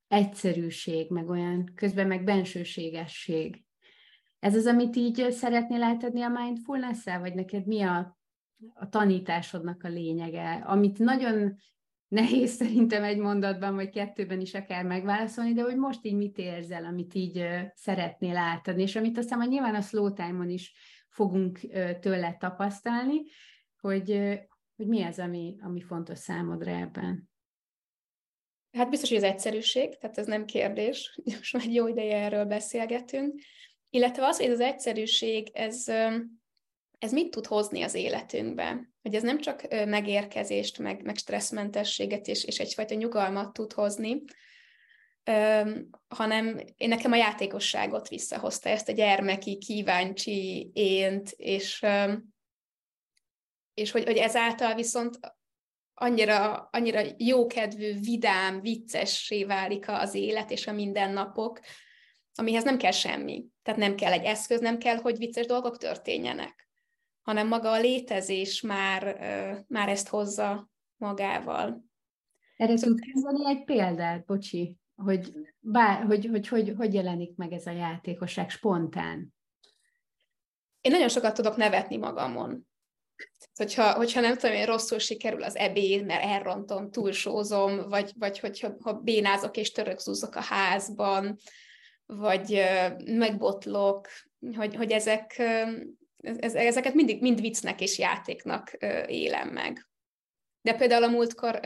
egyszerűség, 0.09 1.11
meg 1.11 1.29
olyan, 1.29 1.73
közben 1.75 2.07
meg 2.07 2.25
bensőségesség. 2.25 3.65
Ez 4.39 4.55
az, 4.55 4.67
amit 4.67 4.97
így 4.97 5.31
szeretnél 5.31 5.83
átadni 5.83 6.23
a 6.23 6.29
mindfulness 6.29 7.05
vagy 7.05 7.35
neked 7.35 7.67
mi 7.67 7.83
a, 7.83 8.19
a 8.75 8.89
tanításodnak 8.89 9.83
a 9.83 9.89
lényege, 9.89 10.53
amit 10.53 10.99
nagyon 10.99 11.57
nehéz 12.11 12.51
szerintem 12.51 13.05
egy 13.05 13.19
mondatban, 13.19 13.75
vagy 13.75 13.91
kettőben 13.91 14.41
is 14.41 14.55
akár 14.55 14.85
megválaszolni, 14.85 15.53
de 15.53 15.63
hogy 15.63 15.77
most 15.77 16.05
így 16.05 16.17
mit 16.17 16.39
érzel, 16.39 16.85
amit 16.85 17.15
így 17.15 17.47
szeretnél 17.75 18.37
átadni, 18.37 18.83
és 18.83 18.97
amit 18.97 19.19
aztán 19.19 19.39
majd 19.39 19.51
nyilván 19.51 19.75
a 19.75 19.81
slow 19.81 20.13
time-on 20.13 20.51
is 20.51 20.73
fogunk 21.09 21.59
tőle 22.01 22.37
tapasztalni, 22.39 23.23
hogy, 23.81 24.39
hogy 24.77 24.87
mi 24.87 25.03
az, 25.03 25.19
ami, 25.19 25.57
ami 25.61 25.81
fontos 25.81 26.19
számodra 26.19 26.71
ebben. 26.71 27.31
Hát 28.73 28.91
biztos, 28.91 29.09
hogy 29.09 29.19
az 29.19 29.25
egyszerűség, 29.25 29.99
tehát 29.99 30.19
ez 30.19 30.27
nem 30.27 30.45
kérdés, 30.45 31.21
most 31.25 31.53
már 31.53 31.67
jó 31.67 31.87
ideje 31.87 32.17
erről 32.17 32.45
beszélgetünk, 32.45 33.41
illetve 33.91 34.27
az, 34.27 34.37
hogy 34.37 34.47
ez 34.47 34.53
az 34.53 34.61
egyszerűség, 34.61 35.51
ez, 35.53 35.87
ez 37.01 37.13
mit 37.13 37.31
tud 37.31 37.47
hozni 37.47 37.83
az 37.83 37.95
életünkbe? 37.95 38.91
Hogy 39.03 39.15
ez 39.15 39.23
nem 39.23 39.41
csak 39.41 39.67
megérkezést, 39.69 40.79
meg, 40.79 41.03
meg 41.03 41.17
stresszmentességet 41.17 42.27
és, 42.27 42.45
és 42.45 42.59
egyfajta 42.59 42.95
nyugalmat 42.95 43.53
tud 43.53 43.73
hozni, 43.73 44.23
hanem 46.09 46.61
én 46.77 46.89
nekem 46.89 47.13
a 47.13 47.17
játékosságot 47.17 48.09
visszahozta, 48.09 48.69
ezt 48.69 48.89
a 48.89 48.93
gyermeki, 48.93 49.59
kíváncsi 49.59 50.71
ént, 50.73 51.31
és, 51.31 51.87
és 53.75 53.91
hogy, 53.91 54.05
hogy 54.05 54.17
ezáltal 54.17 54.75
viszont 54.75 55.19
annyira, 55.95 56.69
annyira 56.73 57.03
jókedvű, 57.17 58.01
vidám, 58.01 58.61
viccessé 58.61 59.45
válik 59.45 59.89
az 59.89 60.15
élet 60.15 60.51
és 60.51 60.67
a 60.67 60.73
mindennapok, 60.73 61.61
amihez 62.35 62.65
nem 62.65 62.79
kell 62.79 62.91
semmi. 62.91 63.45
Tehát 63.63 63.81
nem 63.81 63.95
kell 63.95 64.13
egy 64.13 64.25
eszköz, 64.25 64.61
nem 64.61 64.79
kell, 64.79 64.97
hogy 64.97 65.19
vicces 65.19 65.47
dolgok 65.47 65.79
történjenek, 65.79 66.70
hanem 67.23 67.49
maga 67.49 67.71
a 67.71 67.81
létezés 67.81 68.61
már, 68.61 69.17
már 69.69 69.89
ezt 69.89 70.09
hozza 70.09 70.71
magával. 70.97 71.85
Erre 72.57 72.77
szóval 72.77 72.99
tudsz 72.99 73.23
mondani 73.23 73.57
egy 73.57 73.65
példát, 73.65 74.25
bocsi, 74.25 74.77
hogy, 74.95 75.33
bár, 75.59 76.05
hogy, 76.05 76.27
hogy, 76.27 76.49
hogy, 76.49 76.75
hogy 76.77 76.95
jelenik 76.95 77.37
meg 77.37 77.53
ez 77.53 77.67
a 77.67 77.71
játékosság 77.71 78.51
spontán? 78.51 79.35
Én 80.81 80.93
nagyon 80.93 81.09
sokat 81.09 81.35
tudok 81.35 81.57
nevetni 81.57 81.97
magamon 81.97 82.69
hogyha, 83.55 83.93
hogyha 83.93 84.21
nem 84.21 84.37
tudom, 84.37 84.57
én 84.57 84.67
rosszul 84.67 84.99
sikerül 84.99 85.43
az 85.43 85.57
ebéd, 85.57 86.05
mert 86.05 86.23
elrontom, 86.23 86.91
túlsózom, 86.91 87.89
vagy, 87.89 88.13
vagy 88.19 88.39
hogyha 88.39 88.77
ha 88.81 88.93
bénázok 88.93 89.57
és 89.57 89.73
törökzúzok 89.73 90.35
a 90.35 90.41
házban, 90.41 91.37
vagy 92.07 92.63
megbotlok, 93.05 94.09
hogy, 94.57 94.75
hogy 94.75 94.91
ezek, 94.91 95.43
ezeket 96.41 96.95
mindig 96.95 97.21
mind 97.21 97.41
viccnek 97.41 97.81
és 97.81 97.99
játéknak 97.99 98.73
élem 99.07 99.49
meg. 99.49 99.89
De 100.63 100.75
például 100.75 101.03
a 101.03 101.09
múltkor 101.09 101.61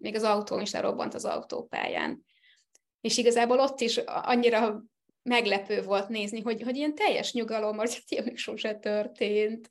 még 0.00 0.14
az 0.14 0.22
autón 0.22 0.60
is 0.60 0.72
lerobbant 0.72 1.14
az 1.14 1.24
autópályán. 1.24 2.24
És 3.00 3.16
igazából 3.16 3.58
ott 3.58 3.80
is 3.80 3.96
annyira 4.06 4.82
meglepő 5.22 5.82
volt 5.82 6.08
nézni, 6.08 6.40
hogy, 6.40 6.62
hogy 6.62 6.76
ilyen 6.76 6.94
teljes 6.94 7.32
nyugalom, 7.32 7.76
hogy 7.76 8.02
ilyen 8.08 8.24
még 8.24 8.36
sose 8.36 8.74
történt, 8.74 9.68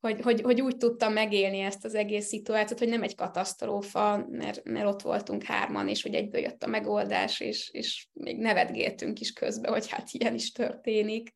hogy, 0.00 0.20
hogy, 0.20 0.40
hogy 0.40 0.60
úgy 0.60 0.76
tudtam 0.76 1.12
megélni 1.12 1.58
ezt 1.58 1.84
az 1.84 1.94
egész 1.94 2.26
szituációt, 2.26 2.78
hogy 2.78 2.88
nem 2.88 3.02
egy 3.02 3.14
katasztrófa, 3.14 4.26
mert, 4.28 4.64
mert 4.64 4.86
ott 4.86 5.02
voltunk 5.02 5.42
hárman, 5.42 5.88
és 5.88 6.02
hogy 6.02 6.14
egyből 6.14 6.40
jött 6.40 6.62
a 6.62 6.66
megoldás, 6.66 7.40
és, 7.40 7.70
és 7.72 8.06
még 8.12 8.38
nevetgéltünk 8.38 9.20
is 9.20 9.32
közben, 9.32 9.72
hogy 9.72 9.90
hát 9.90 10.08
ilyen 10.12 10.34
is 10.34 10.52
történik. 10.52 11.34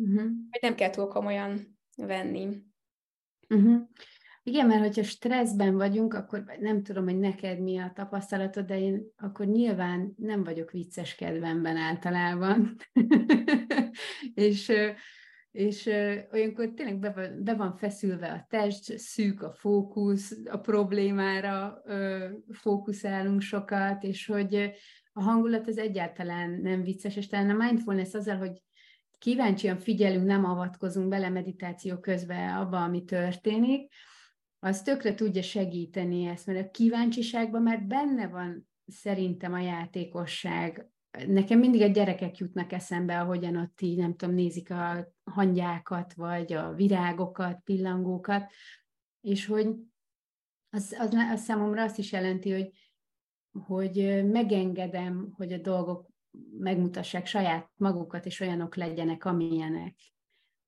Uh-huh. 0.00 0.30
Hogy 0.50 0.60
nem 0.60 0.74
kell 0.74 0.90
túl 0.90 1.06
komolyan 1.06 1.78
venni. 1.96 2.62
Uh-huh. 3.48 3.82
Igen, 4.42 4.66
mert 4.66 4.80
hogyha 4.80 5.02
stresszben 5.02 5.76
vagyunk, 5.76 6.14
akkor 6.14 6.44
nem 6.60 6.82
tudom, 6.82 7.04
hogy 7.04 7.18
neked 7.18 7.60
mi 7.60 7.78
a 7.78 7.92
tapasztalatod, 7.94 8.66
de 8.66 8.80
én 8.80 9.02
akkor 9.16 9.46
nyilván 9.46 10.14
nem 10.16 10.44
vagyok 10.44 10.70
vicces 10.70 11.14
kedvemben 11.14 11.76
általában. 11.76 12.76
és 14.34 14.72
és 15.56 15.86
olyankor 16.32 16.72
tényleg 16.74 16.98
be 16.98 17.10
van, 17.10 17.44
be 17.44 17.54
van 17.54 17.76
feszülve 17.76 18.32
a 18.32 18.46
test, 18.48 18.98
szűk 18.98 19.42
a 19.42 19.52
fókusz, 19.52 20.38
a 20.44 20.56
problémára 20.56 21.82
fókuszálunk 22.52 23.40
sokat, 23.40 24.02
és 24.02 24.26
hogy 24.26 24.70
a 25.12 25.22
hangulat 25.22 25.66
az 25.68 25.78
egyáltalán 25.78 26.50
nem 26.50 26.82
vicces, 26.82 27.16
és 27.16 27.26
talán 27.26 27.50
a 27.50 27.64
mindfulness 27.64 28.14
azzal, 28.14 28.36
hogy 28.36 28.62
kíváncsian 29.18 29.78
figyelünk, 29.78 30.26
nem 30.26 30.44
avatkozunk 30.44 31.08
bele 31.08 31.28
meditáció 31.28 31.98
közben 31.98 32.56
abba, 32.56 32.82
ami 32.82 33.04
történik, 33.04 33.92
az 34.58 34.82
tökre 34.82 35.14
tudja 35.14 35.42
segíteni 35.42 36.24
ezt, 36.24 36.46
mert 36.46 36.66
a 36.66 36.70
kíváncsiságban 36.70 37.62
már 37.62 37.82
benne 37.82 38.28
van 38.28 38.68
szerintem 38.86 39.52
a 39.52 39.60
játékosság, 39.60 40.90
nekem 41.26 41.58
mindig 41.58 41.82
a 41.82 41.86
gyerekek 41.86 42.36
jutnak 42.36 42.72
eszembe, 42.72 43.20
ahogyan 43.20 43.56
ott 43.56 43.80
így, 43.80 43.98
nem 43.98 44.16
tudom, 44.16 44.34
nézik 44.34 44.70
a 44.70 45.12
hangyákat, 45.24 46.14
vagy 46.14 46.52
a 46.52 46.72
virágokat, 46.72 47.60
pillangókat, 47.64 48.52
és 49.20 49.46
hogy 49.46 49.68
az, 50.70 50.96
az, 50.98 51.14
az 51.32 51.42
számomra 51.42 51.82
azt 51.82 51.98
is 51.98 52.12
jelenti, 52.12 52.50
hogy, 52.50 52.70
hogy 53.66 54.24
megengedem, 54.26 55.32
hogy 55.36 55.52
a 55.52 55.58
dolgok 55.58 56.08
megmutassák 56.58 57.26
saját 57.26 57.70
magukat, 57.74 58.26
és 58.26 58.40
olyanok 58.40 58.76
legyenek, 58.76 59.24
amilyenek. 59.24 59.94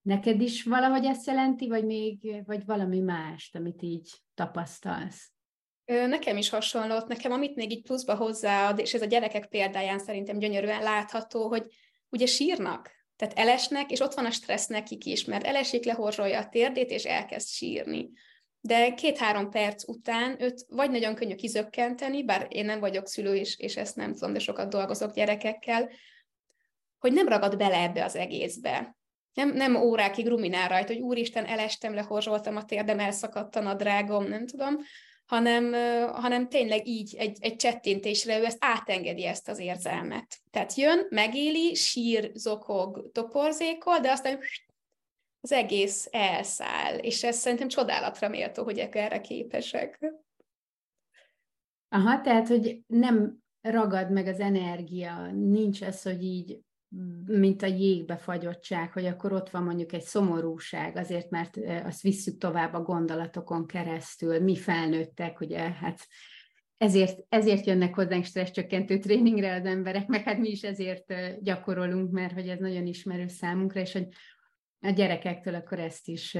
Neked 0.02 0.40
is 0.40 0.62
valahogy 0.62 1.04
ezt 1.04 1.26
jelenti, 1.26 1.68
vagy 1.68 1.84
még, 1.84 2.42
vagy 2.46 2.64
valami 2.64 3.00
mást, 3.00 3.56
amit 3.56 3.82
így 3.82 4.10
tapasztalsz? 4.34 5.32
Nekem 5.84 6.36
is 6.36 6.48
hasonlott, 6.48 7.08
nekem 7.08 7.32
amit 7.32 7.56
még 7.56 7.72
így 7.72 7.82
pluszba 7.82 8.14
hozzáad, 8.14 8.78
és 8.78 8.94
ez 8.94 9.02
a 9.02 9.06
gyerekek 9.06 9.48
példáján 9.48 9.98
szerintem 9.98 10.38
gyönyörűen 10.38 10.82
látható, 10.82 11.48
hogy 11.48 11.66
ugye 12.08 12.26
sírnak, 12.26 12.90
tehát 13.16 13.38
elesnek, 13.38 13.90
és 13.90 14.00
ott 14.00 14.14
van 14.14 14.24
a 14.24 14.30
stressz 14.30 14.66
nekik 14.66 15.04
is, 15.04 15.24
mert 15.24 15.44
elesik, 15.44 15.84
lehorzsolja 15.84 16.38
a 16.38 16.48
térdét, 16.48 16.90
és 16.90 17.04
elkezd 17.04 17.48
sírni. 17.48 18.10
De 18.68 18.94
két-három 18.94 19.50
perc 19.50 19.88
után 19.88 20.42
őt 20.42 20.66
vagy 20.68 20.90
nagyon 20.90 21.14
könnyű 21.14 21.34
kizökkenteni, 21.34 22.24
bár 22.24 22.46
én 22.50 22.64
nem 22.64 22.80
vagyok 22.80 23.08
szülő, 23.08 23.34
és, 23.34 23.58
és 23.58 23.76
ezt 23.76 23.96
nem 23.96 24.12
tudom, 24.12 24.32
de 24.32 24.38
sokat 24.38 24.70
dolgozok 24.70 25.14
gyerekekkel, 25.14 25.90
hogy 26.98 27.12
nem 27.12 27.28
ragad 27.28 27.56
bele 27.56 27.82
ebbe 27.82 28.04
az 28.04 28.16
egészbe. 28.16 28.96
Nem, 29.34 29.52
nem 29.52 29.76
órákig 29.76 30.26
ruminál 30.28 30.68
rajta, 30.68 30.92
hogy 30.92 31.02
úristen, 31.02 31.44
elestem, 31.44 31.94
lehorzsoltam 31.94 32.56
a 32.56 32.64
térdem, 32.64 32.98
elszakadt 32.98 33.56
a 33.56 33.60
nadrágom, 33.60 34.24
nem 34.24 34.46
tudom, 34.46 34.76
hanem, 35.26 35.72
hanem 36.12 36.48
tényleg 36.48 36.86
így 36.86 37.14
egy, 37.18 37.36
egy 37.40 37.56
csettintésre 37.56 38.38
ő 38.38 38.44
ezt 38.44 38.58
átengedi 38.60 39.24
ezt 39.24 39.48
az 39.48 39.58
érzelmet. 39.58 40.36
Tehát 40.50 40.74
jön, 40.74 41.06
megéli, 41.10 41.74
sír, 41.74 42.30
zokog, 42.34 43.10
toporzékol, 43.12 43.98
de 43.98 44.10
aztán 44.10 44.38
az 45.40 45.52
egész 45.52 46.08
elszáll, 46.10 46.98
és 46.98 47.24
ez 47.24 47.36
szerintem 47.36 47.68
csodálatra 47.68 48.28
méltó, 48.28 48.64
hogy 48.64 48.78
erre 48.78 49.20
képesek. 49.20 50.12
Aha, 51.88 52.20
tehát, 52.20 52.48
hogy 52.48 52.82
nem 52.86 53.38
ragad 53.60 54.10
meg 54.10 54.26
az 54.26 54.40
energia, 54.40 55.30
nincs 55.32 55.82
ez, 55.82 56.02
hogy 56.02 56.22
így 56.22 56.58
mint 57.26 57.62
a 57.62 57.66
jégbe 57.66 58.16
fagyottság, 58.16 58.92
hogy 58.92 59.04
akkor 59.04 59.32
ott 59.32 59.50
van 59.50 59.62
mondjuk 59.62 59.92
egy 59.92 60.02
szomorúság, 60.02 60.96
azért, 60.96 61.30
mert 61.30 61.56
azt 61.84 62.02
visszük 62.02 62.38
tovább 62.38 62.74
a 62.74 62.82
gondolatokon 62.82 63.66
keresztül, 63.66 64.40
mi 64.40 64.56
felnőttek, 64.56 65.40
ugye, 65.40 65.58
hát 65.58 66.06
ezért, 66.76 67.24
ezért 67.28 67.66
jönnek 67.66 67.94
hozzánk 67.94 68.24
stresszcsökkentő 68.24 68.98
tréningre 68.98 69.54
az 69.54 69.64
emberek, 69.64 70.06
meg 70.06 70.22
hát 70.22 70.38
mi 70.38 70.48
is 70.48 70.62
ezért 70.62 71.14
gyakorolunk, 71.42 72.10
mert 72.10 72.32
hogy 72.32 72.48
ez 72.48 72.58
nagyon 72.58 72.86
ismerő 72.86 73.26
számunkra, 73.26 73.80
és 73.80 73.92
hogy 73.92 74.08
a 74.80 74.90
gyerekektől 74.90 75.54
akkor 75.54 75.78
ezt 75.78 76.08
is 76.08 76.36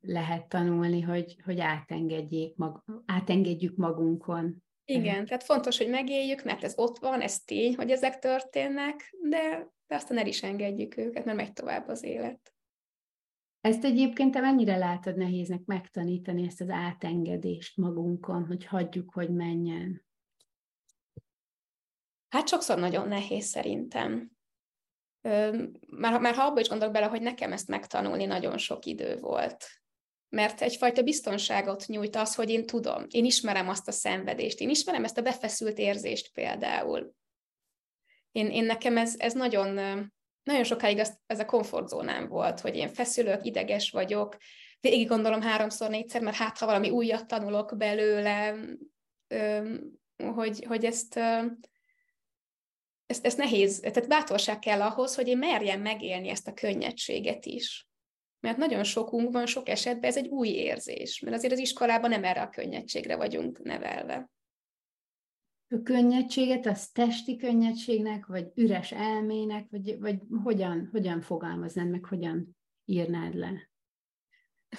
lehet 0.00 0.48
tanulni, 0.48 1.00
hogy, 1.00 1.36
hogy 1.44 1.60
átengedjék 1.60 2.56
mag, 2.56 2.84
átengedjük 3.06 3.76
magunkon. 3.76 4.64
Igen, 4.84 5.24
tehát 5.26 5.42
fontos, 5.42 5.78
hogy 5.78 5.88
megéljük, 5.88 6.44
mert 6.44 6.64
ez 6.64 6.74
ott 6.76 6.98
van, 6.98 7.20
ez 7.20 7.40
tény, 7.40 7.74
hogy 7.76 7.90
ezek 7.90 8.18
történnek, 8.18 9.16
de 9.28 9.76
de 9.88 9.94
aztán 9.94 10.18
el 10.18 10.26
is 10.26 10.42
engedjük 10.42 10.96
őket, 10.96 11.24
mert 11.24 11.36
megy 11.36 11.52
tovább 11.52 11.88
az 11.88 12.02
élet. 12.02 12.52
Ezt 13.60 13.84
egyébként 13.84 14.32
te 14.32 14.40
mennyire 14.40 14.76
látod 14.76 15.16
nehéznek 15.16 15.64
megtanítani 15.64 16.46
ezt 16.46 16.60
az 16.60 16.68
átengedést 16.68 17.76
magunkon, 17.76 18.46
hogy 18.46 18.64
hagyjuk, 18.64 19.12
hogy 19.12 19.30
menjen? 19.34 20.06
Hát 22.28 22.48
sokszor 22.48 22.78
nagyon 22.78 23.08
nehéz 23.08 23.44
szerintem. 23.44 24.30
Már, 25.86 26.20
már 26.20 26.34
ha 26.34 26.42
abba 26.42 26.60
is 26.60 26.68
gondolok 26.68 26.94
bele, 26.94 27.06
hogy 27.06 27.22
nekem 27.22 27.52
ezt 27.52 27.68
megtanulni 27.68 28.24
nagyon 28.24 28.58
sok 28.58 28.84
idő 28.84 29.16
volt. 29.16 29.66
Mert 30.28 30.60
egyfajta 30.60 31.02
biztonságot 31.02 31.86
nyújt 31.86 32.16
az, 32.16 32.34
hogy 32.34 32.50
én 32.50 32.66
tudom, 32.66 33.06
én 33.10 33.24
ismerem 33.24 33.68
azt 33.68 33.88
a 33.88 33.92
szenvedést, 33.92 34.60
én 34.60 34.70
ismerem 34.70 35.04
ezt 35.04 35.18
a 35.18 35.22
befeszült 35.22 35.78
érzést 35.78 36.32
például. 36.32 37.14
Én, 38.32 38.50
én 38.50 38.64
nekem 38.64 38.96
ez, 38.96 39.14
ez 39.18 39.32
nagyon, 39.32 39.68
nagyon 40.42 40.64
sokáig 40.64 40.98
az, 40.98 41.18
ez 41.26 41.40
a 41.40 41.44
komfortzónám 41.44 42.28
volt, 42.28 42.60
hogy 42.60 42.76
én 42.76 42.88
feszülök, 42.88 43.44
ideges 43.44 43.90
vagyok, 43.90 44.36
végig 44.80 45.08
gondolom 45.08 45.40
háromszor, 45.40 45.90
négyszer, 45.90 46.22
mert 46.22 46.36
hát 46.36 46.58
ha 46.58 46.66
valami 46.66 46.90
újat 46.90 47.26
tanulok 47.26 47.76
belőle, 47.76 48.54
hogy, 50.16 50.64
hogy 50.64 50.84
ezt, 50.84 51.20
ezt, 53.08 53.26
ezt 53.26 53.36
nehéz, 53.36 53.80
tehát 53.80 54.08
bátorság 54.08 54.58
kell 54.58 54.82
ahhoz, 54.82 55.14
hogy 55.14 55.28
én 55.28 55.38
merjem 55.38 55.80
megélni 55.80 56.28
ezt 56.28 56.48
a 56.48 56.54
könnyedséget 56.54 57.46
is. 57.46 57.88
Mert 58.40 58.56
nagyon 58.56 58.84
sokunkban, 58.84 59.46
sok 59.46 59.68
esetben 59.68 60.10
ez 60.10 60.16
egy 60.16 60.28
új 60.28 60.48
érzés, 60.48 61.20
mert 61.20 61.36
azért 61.36 61.52
az 61.52 61.58
iskolában 61.58 62.10
nem 62.10 62.24
erre 62.24 62.42
a 62.42 62.48
könnyedségre 62.48 63.16
vagyunk 63.16 63.62
nevelve. 63.62 64.30
A 65.68 65.82
könnyedséget, 65.82 66.66
az 66.66 66.88
testi 66.88 67.36
könnyedségnek, 67.36 68.26
vagy 68.26 68.46
üres 68.54 68.92
elmének, 68.92 69.66
vagy, 69.70 69.98
vagy 69.98 70.18
hogyan, 70.42 70.88
hogyan 70.92 71.20
fogalmaznád 71.20 71.90
meg, 71.90 72.04
hogyan 72.04 72.56
írnád 72.84 73.34
le? 73.34 73.70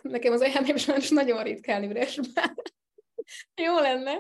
Nekem 0.02 0.34
az 0.34 0.42
elmém 0.42 0.78
sajnos 0.78 1.10
nagyon 1.10 1.44
ritkán 1.44 1.84
üres 1.84 2.20
Jó 3.56 3.80
lenne 3.80 4.13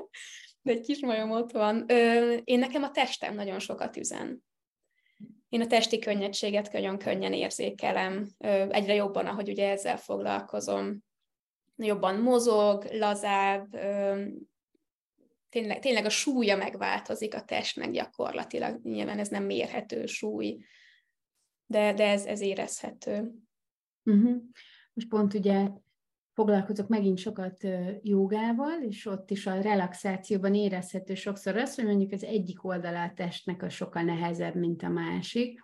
de 0.61 0.71
egy 0.71 0.81
kis 0.81 0.99
majom 0.99 1.31
ott 1.31 1.51
van. 1.51 1.83
Ö, 1.87 2.33
én 2.43 2.59
nekem 2.59 2.83
a 2.83 2.91
testem 2.91 3.35
nagyon 3.35 3.59
sokat 3.59 3.97
üzen. 3.97 4.43
Én 5.49 5.61
a 5.61 5.67
testi 5.67 5.99
könnyedséget 5.99 6.71
nagyon 6.71 6.97
könnyen 6.97 7.33
érzékelem, 7.33 8.27
ö, 8.37 8.47
egyre 8.69 8.93
jobban, 8.93 9.25
ahogy 9.25 9.49
ugye 9.49 9.69
ezzel 9.69 9.97
foglalkozom. 9.97 11.03
Jobban 11.75 12.19
mozog, 12.19 12.85
lazább, 12.91 13.73
ö, 13.73 14.23
tényleg, 15.49 15.79
tényleg 15.79 16.05
a 16.05 16.09
súlya 16.09 16.55
megváltozik 16.55 17.35
a 17.35 17.43
testnek 17.43 17.91
gyakorlatilag. 17.91 18.79
Nyilván 18.83 19.19
ez 19.19 19.27
nem 19.27 19.43
mérhető 19.43 20.05
súly, 20.05 20.63
de, 21.65 21.93
de 21.93 22.07
ez, 22.07 22.25
ez 22.25 22.41
érezhető. 22.41 23.31
Uh-huh. 24.03 24.41
Most 24.93 25.07
pont 25.07 25.33
ugye 25.33 25.69
foglalkozok 26.39 26.87
megint 26.87 27.17
sokat 27.17 27.67
jogával, 28.01 28.81
és 28.87 29.05
ott 29.05 29.31
is 29.31 29.47
a 29.47 29.61
relaxációban 29.61 30.55
érezhető 30.55 31.15
sokszor 31.15 31.57
az, 31.57 31.75
hogy 31.75 31.85
mondjuk 31.85 32.11
az 32.11 32.23
egyik 32.23 32.65
oldala 32.65 33.03
a 33.03 33.11
testnek 33.15 33.63
a 33.63 33.69
sokkal 33.69 34.01
nehezebb, 34.03 34.55
mint 34.55 34.83
a 34.83 34.89
másik, 34.89 35.59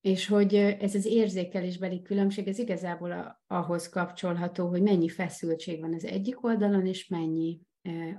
és 0.00 0.26
hogy 0.26 0.54
ez 0.54 0.94
az 0.94 1.06
érzékelésbeli 1.06 2.02
különbség, 2.02 2.48
ez 2.48 2.58
igazából 2.58 3.40
ahhoz 3.46 3.88
kapcsolható, 3.88 4.68
hogy 4.68 4.82
mennyi 4.82 5.08
feszültség 5.08 5.80
van 5.80 5.94
az 5.94 6.04
egyik 6.04 6.44
oldalon, 6.44 6.86
és 6.86 7.08
mennyi 7.08 7.60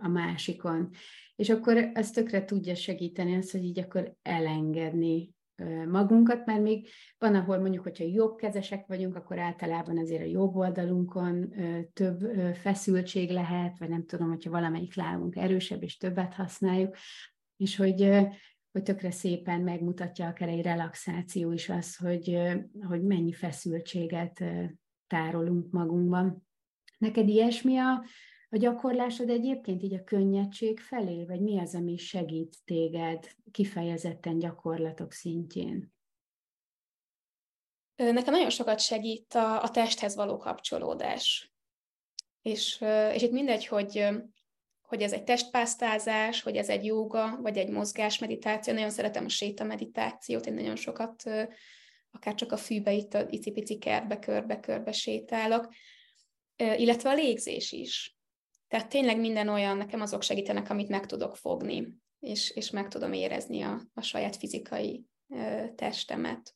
a 0.02 0.08
másikon. 0.08 0.90
És 1.36 1.50
akkor 1.50 1.92
ez 1.94 2.12
tökre 2.12 2.46
tudja 2.46 2.76
segíteni 2.76 3.36
azt, 3.36 3.52
hogy 3.52 3.64
így 3.64 3.80
akkor 3.80 4.16
elengedni 4.22 5.35
magunkat, 5.88 6.46
mert 6.46 6.62
még 6.62 6.88
van, 7.18 7.36
ahol 7.36 7.58
mondjuk, 7.60 7.84
hogyha 7.84 8.04
jobbkezesek 8.04 8.86
vagyunk, 8.88 9.16
akkor 9.16 9.40
általában 9.40 9.98
azért 9.98 10.22
a 10.22 10.26
jobb 10.26 10.56
oldalunkon 10.56 11.54
több 11.94 12.20
feszültség 12.56 13.30
lehet, 13.30 13.78
vagy 13.78 13.90
nem 13.90 14.06
tudom, 14.06 14.30
hogyha 14.30 14.50
valamelyik 14.50 14.96
lábunk 14.96 15.36
erősebb, 15.36 15.84
és 15.84 15.98
többet 15.98 16.34
használjuk, 16.34 16.96
és 17.58 17.76
hogy, 17.76 18.10
hogy 18.72 18.84
tökre 18.84 19.12
szépen 19.12 19.62
megmutatja 19.62 20.28
akár 20.28 20.50
egy 20.50 20.62
relaxáció 20.62 21.52
is 21.52 21.70
az, 21.70 21.96
hogy, 21.96 22.38
hogy 22.88 23.04
mennyi 23.04 23.34
feszültséget 23.34 24.44
tárolunk 25.08 25.72
magunkban. 25.72 26.48
Neked 26.98 27.28
ilyesmi 27.28 27.78
a, 27.78 28.06
a 28.56 28.58
gyakorlásod 28.58 29.30
egyébként 29.30 29.84
így 29.84 29.94
a 29.94 30.04
könnyedség 30.04 30.80
felé, 30.80 31.26
vagy 31.26 31.42
mi 31.42 31.60
az, 31.60 31.76
ami 31.76 31.98
segít 31.98 32.56
téged 32.66 33.28
kifejezetten 33.52 34.40
gyakorlatok 34.40 35.12
szintjén? 35.12 35.94
Nekem 37.96 38.34
nagyon 38.34 38.50
sokat 38.50 38.80
segít 38.80 39.34
a, 39.34 39.64
a 39.64 39.70
testhez 39.70 40.16
való 40.16 40.38
kapcsolódás. 40.38 41.54
És, 42.42 42.84
és 43.14 43.22
itt 43.22 43.32
mindegy, 43.32 43.66
hogy, 43.66 44.08
hogy 44.82 45.02
ez 45.02 45.14
egy 45.14 45.24
testpásztázás, 45.24 46.42
hogy 46.42 46.56
ez 46.56 46.70
egy 46.70 46.86
jóga, 46.86 47.40
vagy 47.42 47.58
egy 47.58 47.70
mozgásmeditáció. 47.70 48.74
Nagyon 48.74 48.90
szeretem 48.90 49.26
a 49.26 49.30
séta 49.30 49.64
meditációt, 49.64 50.46
én 50.46 50.54
nagyon 50.54 50.76
sokat, 50.76 51.24
akár 52.12 52.36
csak 52.36 52.52
a 52.52 52.58
fűbe 52.58 52.94
itt 52.94 53.14
a 53.14 53.26
icipici 53.30 53.78
kertbe, 53.78 54.20
körbe-körbe 54.20 54.92
sétálok, 54.92 55.74
illetve 56.56 57.10
a 57.10 57.14
légzés 57.14 57.72
is. 57.72 58.15
Tehát 58.68 58.90
tényleg 58.90 59.20
minden 59.20 59.48
olyan, 59.48 59.78
nekem 59.78 60.02
azok 60.02 60.22
segítenek, 60.22 60.70
amit 60.70 60.90
meg 60.90 61.06
tudok 61.06 61.36
fogni, 61.36 61.94
és, 62.20 62.50
és 62.50 62.70
meg 62.70 62.88
tudom 62.88 63.14
érezni 63.14 63.62
a, 63.62 63.82
a 63.94 64.02
saját 64.02 64.36
fizikai 64.36 65.06
ö, 65.30 65.64
testemet. 65.76 66.56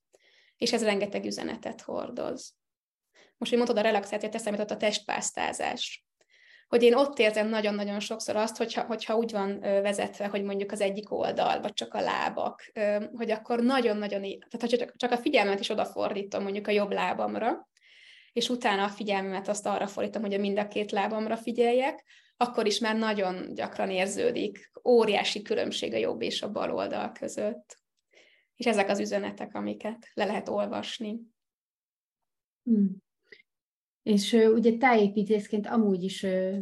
És 0.57 0.73
ez 0.73 0.83
rengeteg 0.83 1.25
üzenetet 1.25 1.81
hordoz. 1.81 2.57
Most, 3.37 3.51
hogy 3.51 3.59
mondtad 3.59 3.77
a 3.77 3.87
relaxációt, 3.87 4.35
eszembe 4.35 4.61
a 4.61 4.77
testpásztázás. 4.77 6.05
Hogy 6.67 6.83
én 6.83 6.95
ott 6.95 7.19
érzem 7.19 7.47
nagyon-nagyon 7.47 7.99
sokszor 7.99 8.35
azt, 8.35 8.57
hogyha, 8.57 8.83
hogyha 8.83 9.15
úgy 9.15 9.31
van 9.31 9.59
vezetve, 9.59 10.27
hogy 10.27 10.43
mondjuk 10.43 10.71
az 10.71 10.81
egyik 10.81 11.11
oldal, 11.11 11.61
vagy 11.61 11.73
csak 11.73 11.93
a 11.93 12.01
lábak, 12.01 12.71
hogy 13.13 13.31
akkor 13.31 13.59
nagyon-nagyon, 13.63 14.21
tehát 14.21 14.59
ha 14.59 14.91
csak 14.95 15.11
a 15.11 15.17
figyelmet 15.17 15.59
is 15.59 15.69
odafordítom 15.69 16.43
mondjuk 16.43 16.67
a 16.67 16.71
jobb 16.71 16.91
lábamra, 16.91 17.69
és 18.33 18.49
utána 18.49 18.83
a 18.83 18.89
figyelmemet 18.89 19.47
azt 19.47 19.65
arra 19.65 19.87
fordítom, 19.87 20.21
hogy 20.21 20.33
a 20.33 20.39
mind 20.39 20.57
a 20.57 20.67
két 20.67 20.91
lábamra 20.91 21.37
figyeljek, 21.37 22.03
akkor 22.37 22.65
is 22.65 22.79
már 22.79 22.97
nagyon 22.97 23.53
gyakran 23.53 23.89
érződik 23.89 24.71
óriási 24.87 25.41
különbség 25.41 25.93
a 25.93 25.97
jobb 25.97 26.21
és 26.21 26.41
a 26.41 26.51
bal 26.51 26.71
oldal 26.71 27.11
között. 27.11 27.77
És 28.55 28.65
ezek 28.65 28.89
az 28.89 28.99
üzenetek, 28.99 29.55
amiket 29.55 30.11
le 30.13 30.25
lehet 30.25 30.49
olvasni. 30.49 31.19
Hmm. 32.63 32.95
És 34.03 34.33
ugye 34.33 34.77
tájépítészként 34.77 35.67
amúgy 35.67 36.03
is 36.03 36.23
uh, 36.23 36.57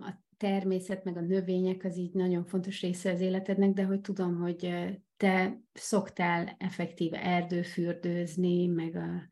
a 0.00 0.22
természet 0.36 1.04
meg 1.04 1.16
a 1.16 1.20
növények 1.20 1.84
az 1.84 1.96
így 1.96 2.12
nagyon 2.12 2.44
fontos 2.44 2.80
része 2.80 3.10
az 3.10 3.20
életednek, 3.20 3.70
de 3.70 3.84
hogy 3.84 4.00
tudom, 4.00 4.36
hogy 4.36 4.74
te 5.16 5.60
szoktál 5.72 6.56
effektíve 6.58 7.22
erdőfürdőzni, 7.22 8.66
meg 8.66 8.96
a 8.96 9.28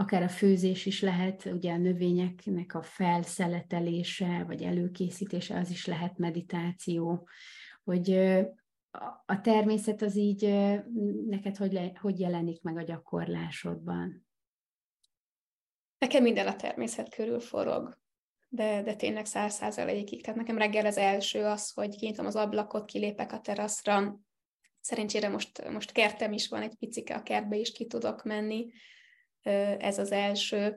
akár 0.00 0.22
a 0.22 0.28
főzés 0.28 0.86
is 0.86 1.00
lehet, 1.00 1.44
ugye 1.44 1.72
a 1.72 1.76
növényeknek 1.76 2.74
a 2.74 2.82
felszeletelése, 2.82 4.44
vagy 4.46 4.62
előkészítése, 4.62 5.58
az 5.58 5.70
is 5.70 5.86
lehet 5.86 6.18
meditáció, 6.18 7.28
hogy 7.84 8.10
a 9.26 9.40
természet 9.40 10.02
az 10.02 10.16
így 10.16 10.42
neked 11.26 11.56
hogy, 11.56 11.72
le, 11.72 11.92
hogy 12.00 12.20
jelenik 12.20 12.62
meg 12.62 12.76
a 12.76 12.82
gyakorlásodban? 12.82 14.26
Nekem 15.98 16.22
minden 16.22 16.46
a 16.46 16.56
természet 16.56 17.14
körül 17.14 17.40
forog, 17.40 17.98
de, 18.48 18.82
de 18.82 18.94
tényleg 18.94 19.24
száz 19.26 19.54
százalékig. 19.54 20.22
Tehát 20.22 20.38
nekem 20.38 20.58
reggel 20.58 20.86
az 20.86 20.96
első 20.96 21.44
az, 21.44 21.70
hogy 21.70 21.96
kinyitom 21.96 22.26
az 22.26 22.36
ablakot, 22.36 22.84
kilépek 22.84 23.32
a 23.32 23.40
teraszra. 23.40 24.20
Szerencsére 24.80 25.28
most, 25.28 25.68
most 25.70 25.92
kertem 25.92 26.32
is 26.32 26.48
van, 26.48 26.62
egy 26.62 26.74
picike 26.74 27.14
a 27.14 27.22
kertbe 27.22 27.56
is 27.56 27.72
ki 27.72 27.86
tudok 27.86 28.24
menni 28.24 28.66
ez 29.78 29.98
az 29.98 30.12
első. 30.12 30.76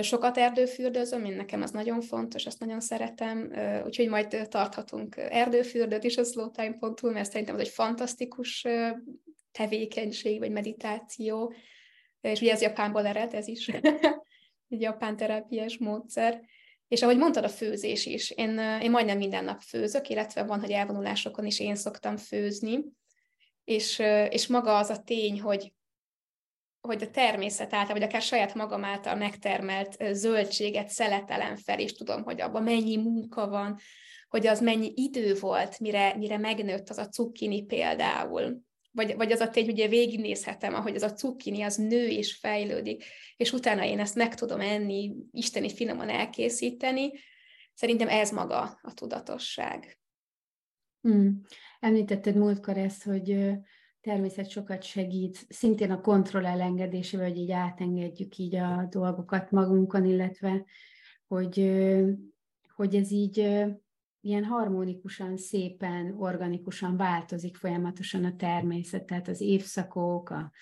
Sokat 0.00 0.38
erdőfürdőzöm, 0.38 1.24
én 1.24 1.32
nekem 1.32 1.62
az 1.62 1.70
nagyon 1.70 2.00
fontos, 2.00 2.46
azt 2.46 2.60
nagyon 2.60 2.80
szeretem, 2.80 3.52
úgyhogy 3.84 4.08
majd 4.08 4.46
tarthatunk 4.48 5.16
erdőfürdőt 5.16 6.04
is 6.04 6.16
a 6.16 6.24
slowtime.hu, 6.24 7.10
mert 7.10 7.30
szerintem 7.30 7.54
ez 7.54 7.60
egy 7.60 7.68
fantasztikus 7.68 8.66
tevékenység, 9.52 10.38
vagy 10.38 10.50
meditáció, 10.50 11.54
és 12.20 12.40
ugye 12.40 12.52
ez 12.52 12.60
Japánból 12.60 13.06
ered, 13.06 13.34
ez 13.34 13.48
is 13.48 13.68
egy 14.72 14.80
japán 14.80 15.16
terápiás 15.16 15.78
módszer. 15.78 16.40
És 16.88 17.02
ahogy 17.02 17.16
mondtad, 17.16 17.44
a 17.44 17.48
főzés 17.48 18.06
is. 18.06 18.30
Én, 18.30 18.58
én 18.58 18.90
majdnem 18.90 19.18
minden 19.18 19.44
nap 19.44 19.60
főzök, 19.60 20.08
illetve 20.08 20.42
van, 20.42 20.60
hogy 20.60 20.70
elvonulásokon 20.70 21.46
is 21.46 21.60
én 21.60 21.74
szoktam 21.74 22.16
főzni, 22.16 22.78
és, 23.64 23.98
és 24.28 24.46
maga 24.46 24.76
az 24.76 24.90
a 24.90 25.02
tény, 25.02 25.40
hogy 25.40 25.72
hogy 26.88 27.02
a 27.02 27.10
természet 27.10 27.74
által, 27.74 27.94
vagy 27.94 28.02
akár 28.02 28.22
saját 28.22 28.54
magam 28.54 28.84
által 28.84 29.14
megtermelt 29.14 29.96
zöldséget 30.12 30.88
szeletelem 30.88 31.56
fel, 31.56 31.78
és 31.78 31.92
tudom, 31.92 32.22
hogy 32.22 32.40
abban 32.40 32.62
mennyi 32.62 32.96
munka 32.96 33.48
van, 33.48 33.78
hogy 34.28 34.46
az 34.46 34.60
mennyi 34.60 34.92
idő 34.94 35.34
volt, 35.40 35.78
mire, 35.78 36.16
mire 36.16 36.38
megnőtt 36.38 36.88
az 36.88 36.98
a 36.98 37.08
cukkini 37.08 37.64
például, 37.64 38.62
vagy, 38.90 39.16
vagy 39.16 39.32
az 39.32 39.40
a 39.40 39.48
tény, 39.48 39.64
hogy 39.64 39.72
ugye 39.72 39.88
végignézhetem, 39.88 40.74
ahogy 40.74 40.94
az 40.94 41.02
a 41.02 41.12
cukkini 41.12 41.62
az 41.62 41.76
nő 41.76 42.08
és 42.08 42.34
fejlődik, 42.34 43.04
és 43.36 43.52
utána 43.52 43.84
én 43.84 44.00
ezt 44.00 44.14
meg 44.14 44.34
tudom 44.34 44.60
enni, 44.60 45.14
isteni 45.30 45.74
finoman 45.74 46.08
elkészíteni, 46.08 47.10
szerintem 47.74 48.08
ez 48.08 48.30
maga 48.30 48.78
a 48.82 48.94
tudatosság. 48.94 49.98
Hmm. 51.00 51.40
Említetted 51.80 52.36
múltkor 52.36 52.76
ezt, 52.76 53.02
hogy 53.02 53.52
természet 54.02 54.50
sokat 54.50 54.82
segít, 54.82 55.46
szintén 55.48 55.90
a 55.90 56.00
kontroll 56.00 56.46
elengedésével, 56.46 57.28
hogy 57.28 57.38
így 57.38 57.50
átengedjük 57.50 58.38
így 58.38 58.54
a 58.54 58.86
dolgokat 58.90 59.50
magunkon, 59.50 60.04
illetve 60.04 60.64
hogy, 61.26 61.72
hogy 62.74 62.94
ez 62.94 63.10
így 63.10 63.38
ilyen 64.20 64.44
harmonikusan, 64.44 65.36
szépen, 65.36 66.14
organikusan 66.18 66.96
változik 66.96 67.56
folyamatosan 67.56 68.24
a 68.24 68.36
természet, 68.36 69.04
tehát 69.04 69.28
az 69.28 69.40
évszakok, 69.40 70.30
a, 70.30 70.52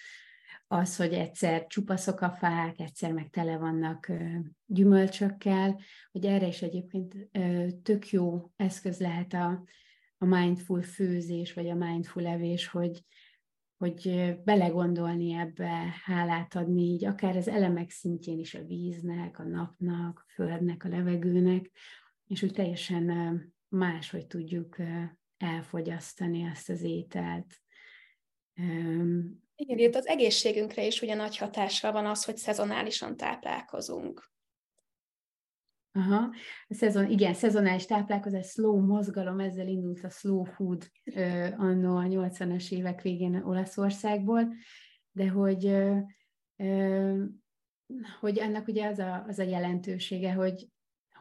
az, 0.67 0.97
hogy 0.97 1.13
egyszer 1.13 1.67
csupaszok 1.67 2.21
a 2.21 2.31
fák, 2.31 2.81
egyszer 2.81 3.13
meg 3.13 3.31
tele 3.31 3.57
vannak 3.57 4.13
gyümölcsökkel, 4.67 5.81
hogy 6.13 6.25
erre 6.25 6.47
is 6.47 6.63
egyébként 6.63 7.15
tök 7.83 8.11
jó 8.11 8.51
eszköz 8.57 9.01
lehet 9.01 9.33
a, 9.33 9.65
a 10.19 10.25
mindful 10.25 10.83
főzés, 10.83 11.53
vagy 11.53 11.69
a 11.69 11.75
mindful 11.75 12.27
evés, 12.27 12.67
hogy, 12.69 13.05
hogy 13.81 14.35
belegondolni 14.45 15.33
ebbe, 15.33 15.95
hálát 16.05 16.55
adni, 16.55 16.83
így 16.83 17.05
akár 17.05 17.37
az 17.37 17.49
elemek 17.49 17.91
szintjén 17.91 18.39
is 18.39 18.55
a 18.55 18.65
víznek, 18.65 19.39
a 19.39 19.43
napnak, 19.43 20.25
a 20.27 20.33
földnek, 20.33 20.85
a 20.85 20.89
levegőnek, 20.89 21.71
és 22.27 22.43
úgy 22.43 22.53
teljesen 22.53 23.05
máshogy 23.69 24.27
tudjuk 24.27 24.77
elfogyasztani 25.37 26.43
ezt 26.43 26.71
az 26.71 26.83
ételt. 26.83 27.55
Igen, 29.55 29.79
itt 29.79 29.95
az 29.95 30.07
egészségünkre 30.07 30.87
is 30.87 31.03
ugye 31.03 31.15
nagy 31.15 31.37
hatással 31.37 31.93
van 31.93 32.07
az, 32.07 32.25
hogy 32.25 32.37
szezonálisan 32.37 33.17
táplálkozunk. 33.17 34.33
Aha, 35.93 36.31
a 36.69 36.75
szezon, 36.75 37.11
igen, 37.11 37.35
szezonális 37.35 37.87
táplálkozás, 37.87 38.47
slow 38.47 38.87
mozgalom, 38.87 39.41
ezzel 39.41 39.67
indult 39.67 40.05
a 40.05 40.09
slow 40.09 40.45
food 40.45 40.91
uh, 41.05 41.55
annó 41.57 41.97
a 41.97 42.03
80-as 42.03 42.73
évek 42.73 43.03
végén 43.03 43.43
Olaszországból, 43.43 44.55
de 45.13 45.29
hogy, 45.29 45.65
uh, 46.57 47.25
hogy 48.21 48.39
ennek 48.39 48.67
ugye 48.69 48.87
az 48.87 48.99
a, 48.99 49.25
az 49.29 49.39
a 49.39 49.43
jelentősége, 49.43 50.33
hogy, 50.33 50.69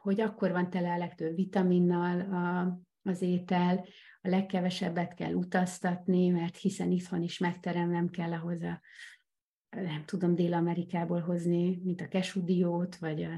hogy 0.01 0.21
akkor 0.21 0.51
van 0.51 0.69
tele 0.69 0.91
a 0.91 0.97
legtöbb 0.97 1.35
vitaminnal 1.35 2.19
a, 2.19 2.79
az 3.09 3.21
étel, 3.21 3.85
a 4.21 4.27
legkevesebbet 4.27 5.13
kell 5.13 5.33
utaztatni, 5.33 6.29
mert 6.29 6.57
hiszen 6.57 6.91
itthon 6.91 7.21
is 7.21 7.37
megteremnem 7.37 8.09
kell 8.09 8.31
ahhoz 8.31 8.63
a 8.63 8.81
nem 9.69 10.03
tudom 10.05 10.35
Dél-Amerikából 10.35 11.19
hozni, 11.19 11.81
mint 11.83 12.01
a 12.01 12.07
kesudiót, 12.07 12.95
vagy 12.95 13.23
a 13.23 13.29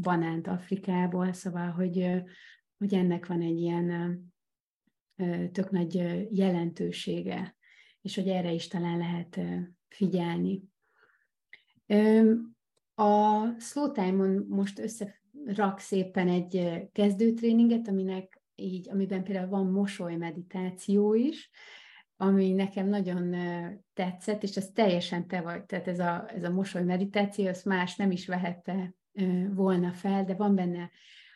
banánt 0.00 0.46
Afrikából, 0.46 1.32
szóval, 1.32 1.70
hogy, 1.70 2.22
hogy 2.78 2.94
ennek 2.94 3.26
van 3.26 3.42
egy 3.42 3.60
ilyen 3.60 4.18
tök 5.52 5.70
nagy 5.70 5.94
jelentősége, 6.36 7.56
és 8.00 8.14
hogy 8.14 8.28
erre 8.28 8.52
is 8.52 8.68
talán 8.68 8.98
lehet 8.98 9.40
figyelni. 9.88 10.62
A 12.94 13.50
Slow 13.58 13.92
Time-on 13.92 14.46
most 14.48 14.78
összerak 14.78 15.78
szépen 15.78 16.28
egy 16.28 16.82
kezdőtréninget, 16.92 17.88
aminek 17.88 18.40
így, 18.54 18.90
amiben 18.90 19.24
például 19.24 19.48
van 19.48 19.66
mosoly 19.66 20.16
meditáció 20.16 21.14
is, 21.14 21.50
ami 22.16 22.52
nekem 22.52 22.88
nagyon 22.88 23.34
tetszett, 23.94 24.42
és 24.42 24.56
ez 24.56 24.70
teljesen 24.74 25.26
te 25.26 25.40
vagy, 25.40 25.64
tehát 25.64 25.88
ez 25.88 25.98
a, 25.98 26.28
ez 26.34 26.44
a 26.44 26.50
mosoly 26.50 26.82
meditáció, 26.82 27.46
azt 27.46 27.64
más 27.64 27.96
nem 27.96 28.10
is 28.10 28.26
vehette 28.26 28.94
volna 29.54 29.92
fel, 29.92 30.24
de 30.24 30.34
van 30.34 30.54
benne 30.54 30.90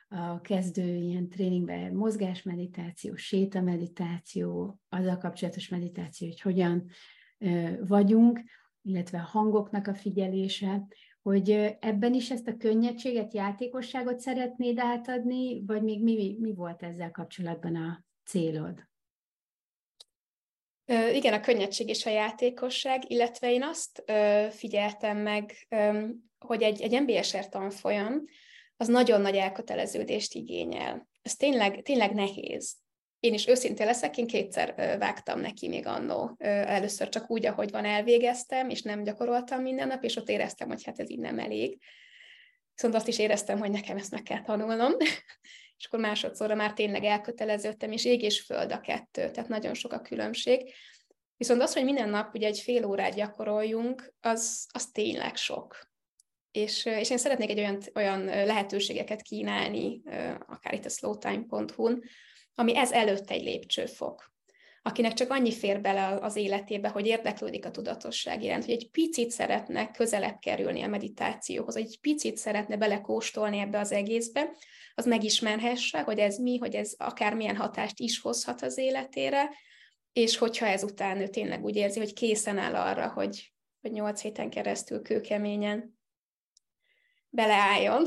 a 0.09 0.41
kezdő 0.41 0.95
ilyen 0.95 1.29
tréningben 1.29 1.93
mozgásmeditáció, 1.93 3.15
sétameditáció, 3.17 4.81
azzal 4.89 5.19
kapcsolatos 5.19 5.69
meditáció, 5.69 6.29
hogy 6.29 6.41
hogyan 6.41 6.87
vagyunk, 7.81 8.41
illetve 8.83 9.19
a 9.19 9.29
hangoknak 9.31 9.87
a 9.87 9.95
figyelése, 9.95 10.87
hogy 11.23 11.51
ebben 11.81 12.15
is 12.15 12.31
ezt 12.31 12.49
a 12.49 12.57
könnyedséget, 12.57 13.35
játékosságot 13.35 14.21
szeretnéd 14.21 14.79
átadni, 14.79 15.65
vagy 15.67 15.83
még 15.83 16.03
mi, 16.03 16.37
mi 16.41 16.55
volt 16.55 16.83
ezzel 16.83 17.11
kapcsolatban 17.11 17.77
a 17.77 18.05
célod? 18.25 18.90
Igen, 21.13 21.33
a 21.33 21.41
könnyedség 21.41 21.89
és 21.89 22.07
a 22.07 22.11
játékosság, 22.11 23.11
illetve 23.11 23.53
én 23.53 23.63
azt 23.63 24.03
figyeltem 24.51 25.19
meg, 25.19 25.67
hogy 26.39 26.63
egy, 26.63 26.83
egy 26.83 27.03
MBSR 27.03 27.49
tanfolyam 27.49 28.25
az 28.77 28.89
nagyon 28.89 29.21
nagy 29.21 29.37
elköteleződést 29.37 30.35
igényel. 30.35 31.09
Ez 31.23 31.37
tényleg, 31.37 31.83
tényleg 31.83 32.15
nehéz. 32.15 32.75
Én 33.21 33.35
is 33.35 33.47
őszintén 33.47 33.87
leszek, 33.87 34.17
én 34.17 34.27
kétszer 34.27 34.99
vágtam 34.99 35.41
neki 35.41 35.69
még 35.69 35.87
annó. 35.87 36.35
Először 36.39 37.09
csak 37.09 37.31
úgy, 37.31 37.47
ahogy 37.47 37.71
van, 37.71 37.85
elvégeztem, 37.85 38.69
és 38.69 38.83
nem 38.83 39.03
gyakoroltam 39.03 39.63
minden 39.63 39.87
nap, 39.87 40.05
és 40.05 40.17
ott 40.17 40.29
éreztem, 40.29 40.69
hogy 40.69 40.85
hát 40.85 41.01
ez 41.01 41.11
így 41.11 41.19
nem 41.19 41.39
elég. 41.39 41.79
Viszont 42.75 42.95
azt 42.95 43.09
is 43.09 43.19
éreztem, 43.19 43.59
hogy 43.59 43.71
nekem 43.71 43.97
ezt 43.97 44.11
meg 44.11 44.23
kell 44.23 44.43
tanulnom. 44.43 44.93
És 45.81 45.87
akkor 45.87 45.99
másodszorra 45.99 46.55
már 46.55 46.73
tényleg 46.73 47.05
elköteleződtem, 47.05 47.93
és 47.93 48.05
ég 48.05 48.23
és 48.23 48.41
föld 48.41 48.73
a 48.73 48.81
kettő, 48.81 49.31
tehát 49.31 49.49
nagyon 49.49 49.75
sok 49.75 49.93
a 49.93 50.01
különbség. 50.01 50.73
Viszont 51.37 51.63
az, 51.63 51.73
hogy 51.73 51.85
minden 51.85 52.09
nap 52.09 52.35
ugye 52.35 52.47
egy 52.47 52.59
fél 52.59 52.85
órát 52.85 53.15
gyakoroljunk, 53.15 54.15
az, 54.21 54.67
az 54.73 54.87
tényleg 54.87 55.37
sok. 55.37 55.91
És, 56.51 56.85
és 56.85 57.11
én 57.11 57.19
szeretnék 57.19 57.51
egy 57.51 57.59
olyan, 57.59 57.81
olyan 57.95 58.25
lehetőségeket 58.25 59.23
kínálni, 59.23 60.03
akár 60.47 60.75
itt 60.75 60.85
a 60.85 60.89
slowtime.hu-n, 60.89 62.03
ami 62.55 62.77
ez 62.77 62.93
előtt 62.93 63.31
egy 63.31 63.43
lépcsőfok 63.43 64.33
akinek 64.83 65.13
csak 65.13 65.31
annyi 65.31 65.53
fér 65.53 65.81
bele 65.81 66.19
az 66.21 66.37
életébe, 66.37 66.89
hogy 66.89 67.07
érdeklődik 67.07 67.67
a 67.67 67.71
tudatosság 67.71 68.43
iránt, 68.43 68.65
hogy 68.65 68.75
egy 68.75 68.91
picit 68.91 69.31
szeretne 69.31 69.91
közelebb 69.91 70.39
kerülni 70.39 70.83
a 70.83 70.89
meditációhoz, 70.89 71.77
egy 71.77 71.99
picit 72.01 72.37
szeretne 72.37 72.77
belekóstolni 72.77 73.59
ebbe 73.59 73.79
az 73.79 73.93
egészbe, 73.93 74.51
az 74.95 75.07
megismerhesse, 75.07 76.01
hogy 76.01 76.19
ez 76.19 76.39
mi, 76.39 76.59
hogy 76.59 76.75
ez 76.75 76.95
akármilyen 76.99 77.57
hatást 77.57 77.99
is 77.99 78.21
hozhat 78.21 78.63
az 78.63 78.79
életére, 78.79 79.51
és 80.13 80.37
hogyha 80.37 80.67
ezután 80.67 81.21
ő 81.21 81.29
tényleg 81.29 81.65
úgy 81.65 81.77
érzi, 81.77 81.99
hogy 81.99 82.13
készen 82.13 82.59
áll 82.59 82.75
arra, 82.75 83.13
hogy, 83.13 83.53
hogy 83.81 83.91
nyolc 83.93 84.21
héten 84.21 84.51
keresztül 84.51 85.03
kőkeményen 85.03 85.99
beleálljon, 87.29 88.07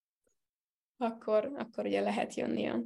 akkor, 0.96 1.52
akkor 1.56 1.86
ugye 1.86 2.00
lehet 2.00 2.34
jönni 2.34 2.66
a 2.66 2.82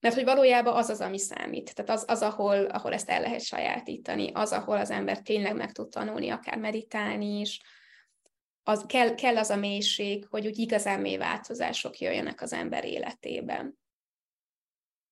mert 0.00 0.14
hogy 0.14 0.24
valójában 0.24 0.76
az 0.76 0.88
az, 0.88 1.00
ami 1.00 1.18
számít. 1.18 1.74
Tehát 1.74 1.90
az, 1.90 2.04
az 2.08 2.22
ahol, 2.22 2.64
ahol 2.64 2.92
ezt 2.92 3.10
el 3.10 3.20
lehet 3.20 3.40
sajátítani, 3.40 4.30
az, 4.32 4.52
ahol 4.52 4.76
az 4.76 4.90
ember 4.90 5.22
tényleg 5.22 5.56
meg 5.56 5.72
tud 5.72 5.88
tanulni, 5.88 6.28
akár 6.28 6.58
meditálni 6.58 7.40
is, 7.40 7.60
az, 8.62 8.84
kell, 8.86 9.14
kell 9.14 9.36
az 9.36 9.50
a 9.50 9.56
mélység, 9.56 10.26
hogy 10.30 10.46
úgy 10.46 10.58
igazán 10.58 11.00
mély 11.00 11.16
változások 11.16 11.98
jöjjenek 11.98 12.42
az 12.42 12.52
ember 12.52 12.84
életében. 12.84 13.78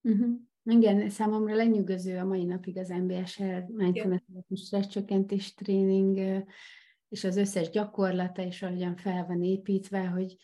Uh-huh. 0.03 0.35
Igen, 0.65 1.11
számomra 1.11 1.55
lenyűgöző 1.55 2.19
a 2.19 2.25
mai 2.25 2.45
napig 2.45 2.79
az 2.79 2.89
MBSR 2.89 3.65
mindfulness 3.67 4.23
stresszcsökkentés 4.55 5.55
tréning, 5.55 6.45
és 7.09 7.25
az 7.25 7.37
összes 7.37 7.71
gyakorlata, 7.71 8.43
és 8.43 8.63
ahogyan 8.63 8.97
fel 8.97 9.27
van 9.27 9.43
építve, 9.43 10.07
hogy, 10.07 10.37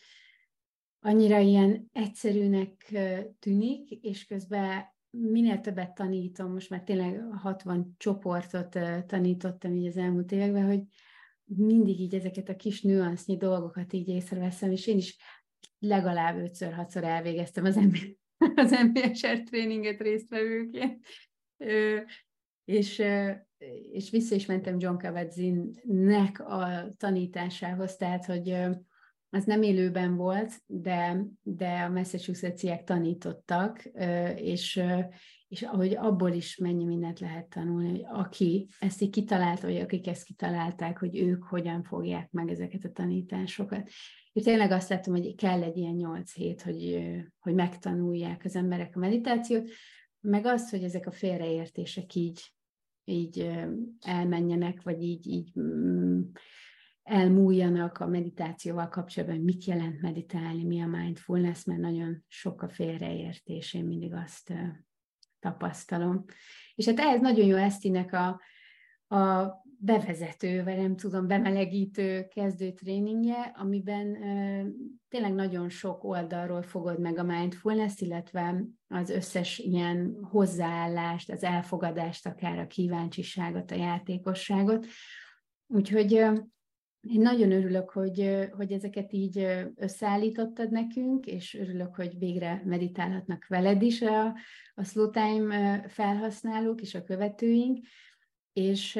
annyira 1.03 1.39
ilyen 1.39 1.89
egyszerűnek 1.93 2.93
tűnik, 3.39 3.91
és 3.91 4.25
közben 4.25 4.85
minél 5.09 5.59
többet 5.59 5.93
tanítom, 5.93 6.51
most 6.51 6.69
már 6.69 6.83
tényleg 6.83 7.21
60 7.31 7.95
csoportot 7.97 8.79
tanítottam 9.07 9.75
így 9.75 9.87
az 9.87 9.97
elmúlt 9.97 10.31
években, 10.31 10.65
hogy 10.65 10.81
mindig 11.43 11.99
így 11.99 12.15
ezeket 12.15 12.49
a 12.49 12.55
kis 12.55 12.81
nüansznyi 12.81 13.37
dolgokat 13.37 13.93
így 13.93 14.07
észreveszem, 14.07 14.71
és 14.71 14.87
én 14.87 14.97
is 14.97 15.17
legalább 15.79 16.37
5-6-szor 16.39 17.03
elvégeztem 17.03 17.65
az, 17.65 17.75
MB, 17.75 17.97
az 18.55 18.71
MBSR 18.71 19.43
tréninget 19.43 20.01
résztvevőként. 20.01 21.05
És, 22.65 23.03
és 23.91 24.09
vissza 24.09 24.35
is 24.35 24.45
mentem 24.45 24.79
John 24.79 24.97
Kabat-Zinnnek 24.97 26.39
a 26.39 26.87
tanításához, 26.97 27.95
tehát, 27.95 28.25
hogy 28.25 28.55
az 29.33 29.43
nem 29.43 29.61
élőben 29.61 30.15
volt, 30.15 30.51
de, 30.65 31.25
de 31.41 31.81
a 31.81 31.89
Massachusettsiek 31.89 32.83
tanítottak, 32.83 33.83
és, 34.35 34.81
és 35.47 35.61
ahogy 35.61 35.95
abból 35.95 36.31
is 36.31 36.57
mennyi 36.57 36.85
mindent 36.85 37.19
lehet 37.19 37.49
tanulni, 37.49 37.89
hogy 37.89 38.05
aki 38.07 38.67
ezt 38.79 39.01
így 39.01 39.09
kitalálta, 39.09 39.67
vagy 39.67 39.79
akik 39.79 40.07
ezt 40.07 40.23
kitalálták, 40.23 40.99
hogy 40.99 41.19
ők 41.19 41.43
hogyan 41.43 41.83
fogják 41.83 42.31
meg 42.31 42.49
ezeket 42.49 42.83
a 42.83 42.91
tanításokat. 42.91 43.89
És 44.33 44.43
tényleg 44.43 44.71
azt 44.71 44.89
látom, 44.89 45.15
hogy 45.15 45.35
kell 45.35 45.63
egy 45.63 45.77
ilyen 45.77 45.95
nyolc 45.95 46.33
hét, 46.33 46.61
hogy, 46.61 47.11
hogy 47.39 47.53
megtanulják 47.53 48.41
az 48.45 48.55
emberek 48.55 48.95
a 48.95 48.99
meditációt, 48.99 49.69
meg 50.19 50.45
az, 50.45 50.69
hogy 50.69 50.83
ezek 50.83 51.07
a 51.07 51.11
félreértések 51.11 52.15
így 52.15 52.53
így 53.05 53.49
elmenjenek, 53.99 54.81
vagy 54.81 55.01
így, 55.01 55.27
így 55.27 55.51
mm, 55.59 56.21
elmúljanak 57.03 57.97
a 57.97 58.07
meditációval 58.07 58.89
kapcsolatban, 58.89 59.39
mit 59.39 59.65
jelent 59.65 60.01
meditálni, 60.01 60.63
mi 60.63 60.81
a 60.81 60.87
mindfulness, 60.87 61.63
mert 61.63 61.79
nagyon 61.79 62.23
sok 62.27 62.61
a 62.61 62.69
félreértés, 62.69 63.73
én 63.73 63.85
mindig 63.85 64.13
azt 64.13 64.53
tapasztalom. 65.39 66.25
És 66.75 66.85
hát 66.85 66.99
ehhez 66.99 67.21
nagyon 67.21 67.45
jó 67.45 67.55
Esztinek 67.55 68.13
a, 68.13 68.41
a 69.17 69.51
bevezető, 69.77 70.63
vagy 70.63 70.77
nem 70.77 70.95
tudom, 70.95 71.27
bemelegítő 71.27 72.27
kezdő 72.27 72.71
tréningje, 72.71 73.53
amiben 73.55 74.07
uh, 74.07 74.67
tényleg 75.09 75.33
nagyon 75.33 75.69
sok 75.69 76.03
oldalról 76.03 76.61
fogod 76.61 76.99
meg 76.99 77.17
a 77.17 77.23
mindfulness, 77.23 77.99
illetve 77.99 78.63
az 78.87 79.09
összes 79.09 79.59
ilyen 79.59 80.17
hozzáállást, 80.21 81.31
az 81.31 81.43
elfogadást, 81.43 82.25
akár 82.25 82.59
a 82.59 82.67
kíváncsiságot, 82.67 83.71
a 83.71 83.75
játékosságot. 83.75 84.85
Úgyhogy 85.67 86.13
uh, 86.13 86.37
én 87.07 87.21
nagyon 87.21 87.51
örülök, 87.51 87.89
hogy, 87.89 88.47
hogy 88.51 88.71
ezeket 88.71 89.13
így 89.13 89.47
összeállítottad 89.75 90.71
nekünk, 90.71 91.25
és 91.25 91.53
örülök, 91.53 91.95
hogy 91.95 92.17
végre 92.17 92.61
meditálhatnak 92.65 93.45
veled 93.47 93.81
is 93.81 94.01
a, 94.01 94.25
a 94.75 94.83
Slow 94.83 95.09
Time 95.09 95.85
felhasználók 95.87 96.81
és 96.81 96.95
a 96.95 97.03
követőink, 97.03 97.79
és 98.53 98.91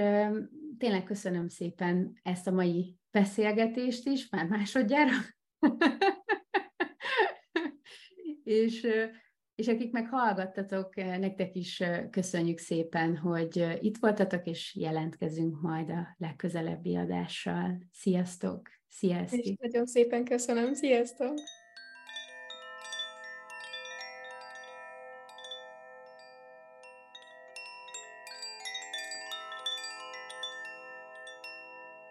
tényleg 0.78 1.04
köszönöm 1.04 1.48
szépen 1.48 2.20
ezt 2.24 2.48
a 2.48 2.52
mai 2.52 2.98
beszélgetést 3.12 4.08
is, 4.08 4.30
már 4.30 4.48
másodjára. 4.48 5.14
és, 8.44 8.88
és 9.64 9.70
akik 9.70 9.92
meg 9.92 10.08
hallgattatok, 10.10 10.96
nektek 10.96 11.56
is 11.56 11.84
köszönjük 12.10 12.58
szépen, 12.58 13.18
hogy 13.18 13.78
itt 13.80 13.98
voltatok, 13.98 14.46
és 14.46 14.76
jelentkezünk 14.76 15.62
majd 15.62 15.90
a 15.90 16.16
legközelebbi 16.18 16.96
adással. 16.96 17.78
Sziasztok! 17.92 18.70
Sziasztok! 18.88 19.40
És 19.40 19.54
nagyon 19.60 19.86
szépen 19.86 20.24
köszönöm, 20.24 20.74
sziasztok! 20.74 21.34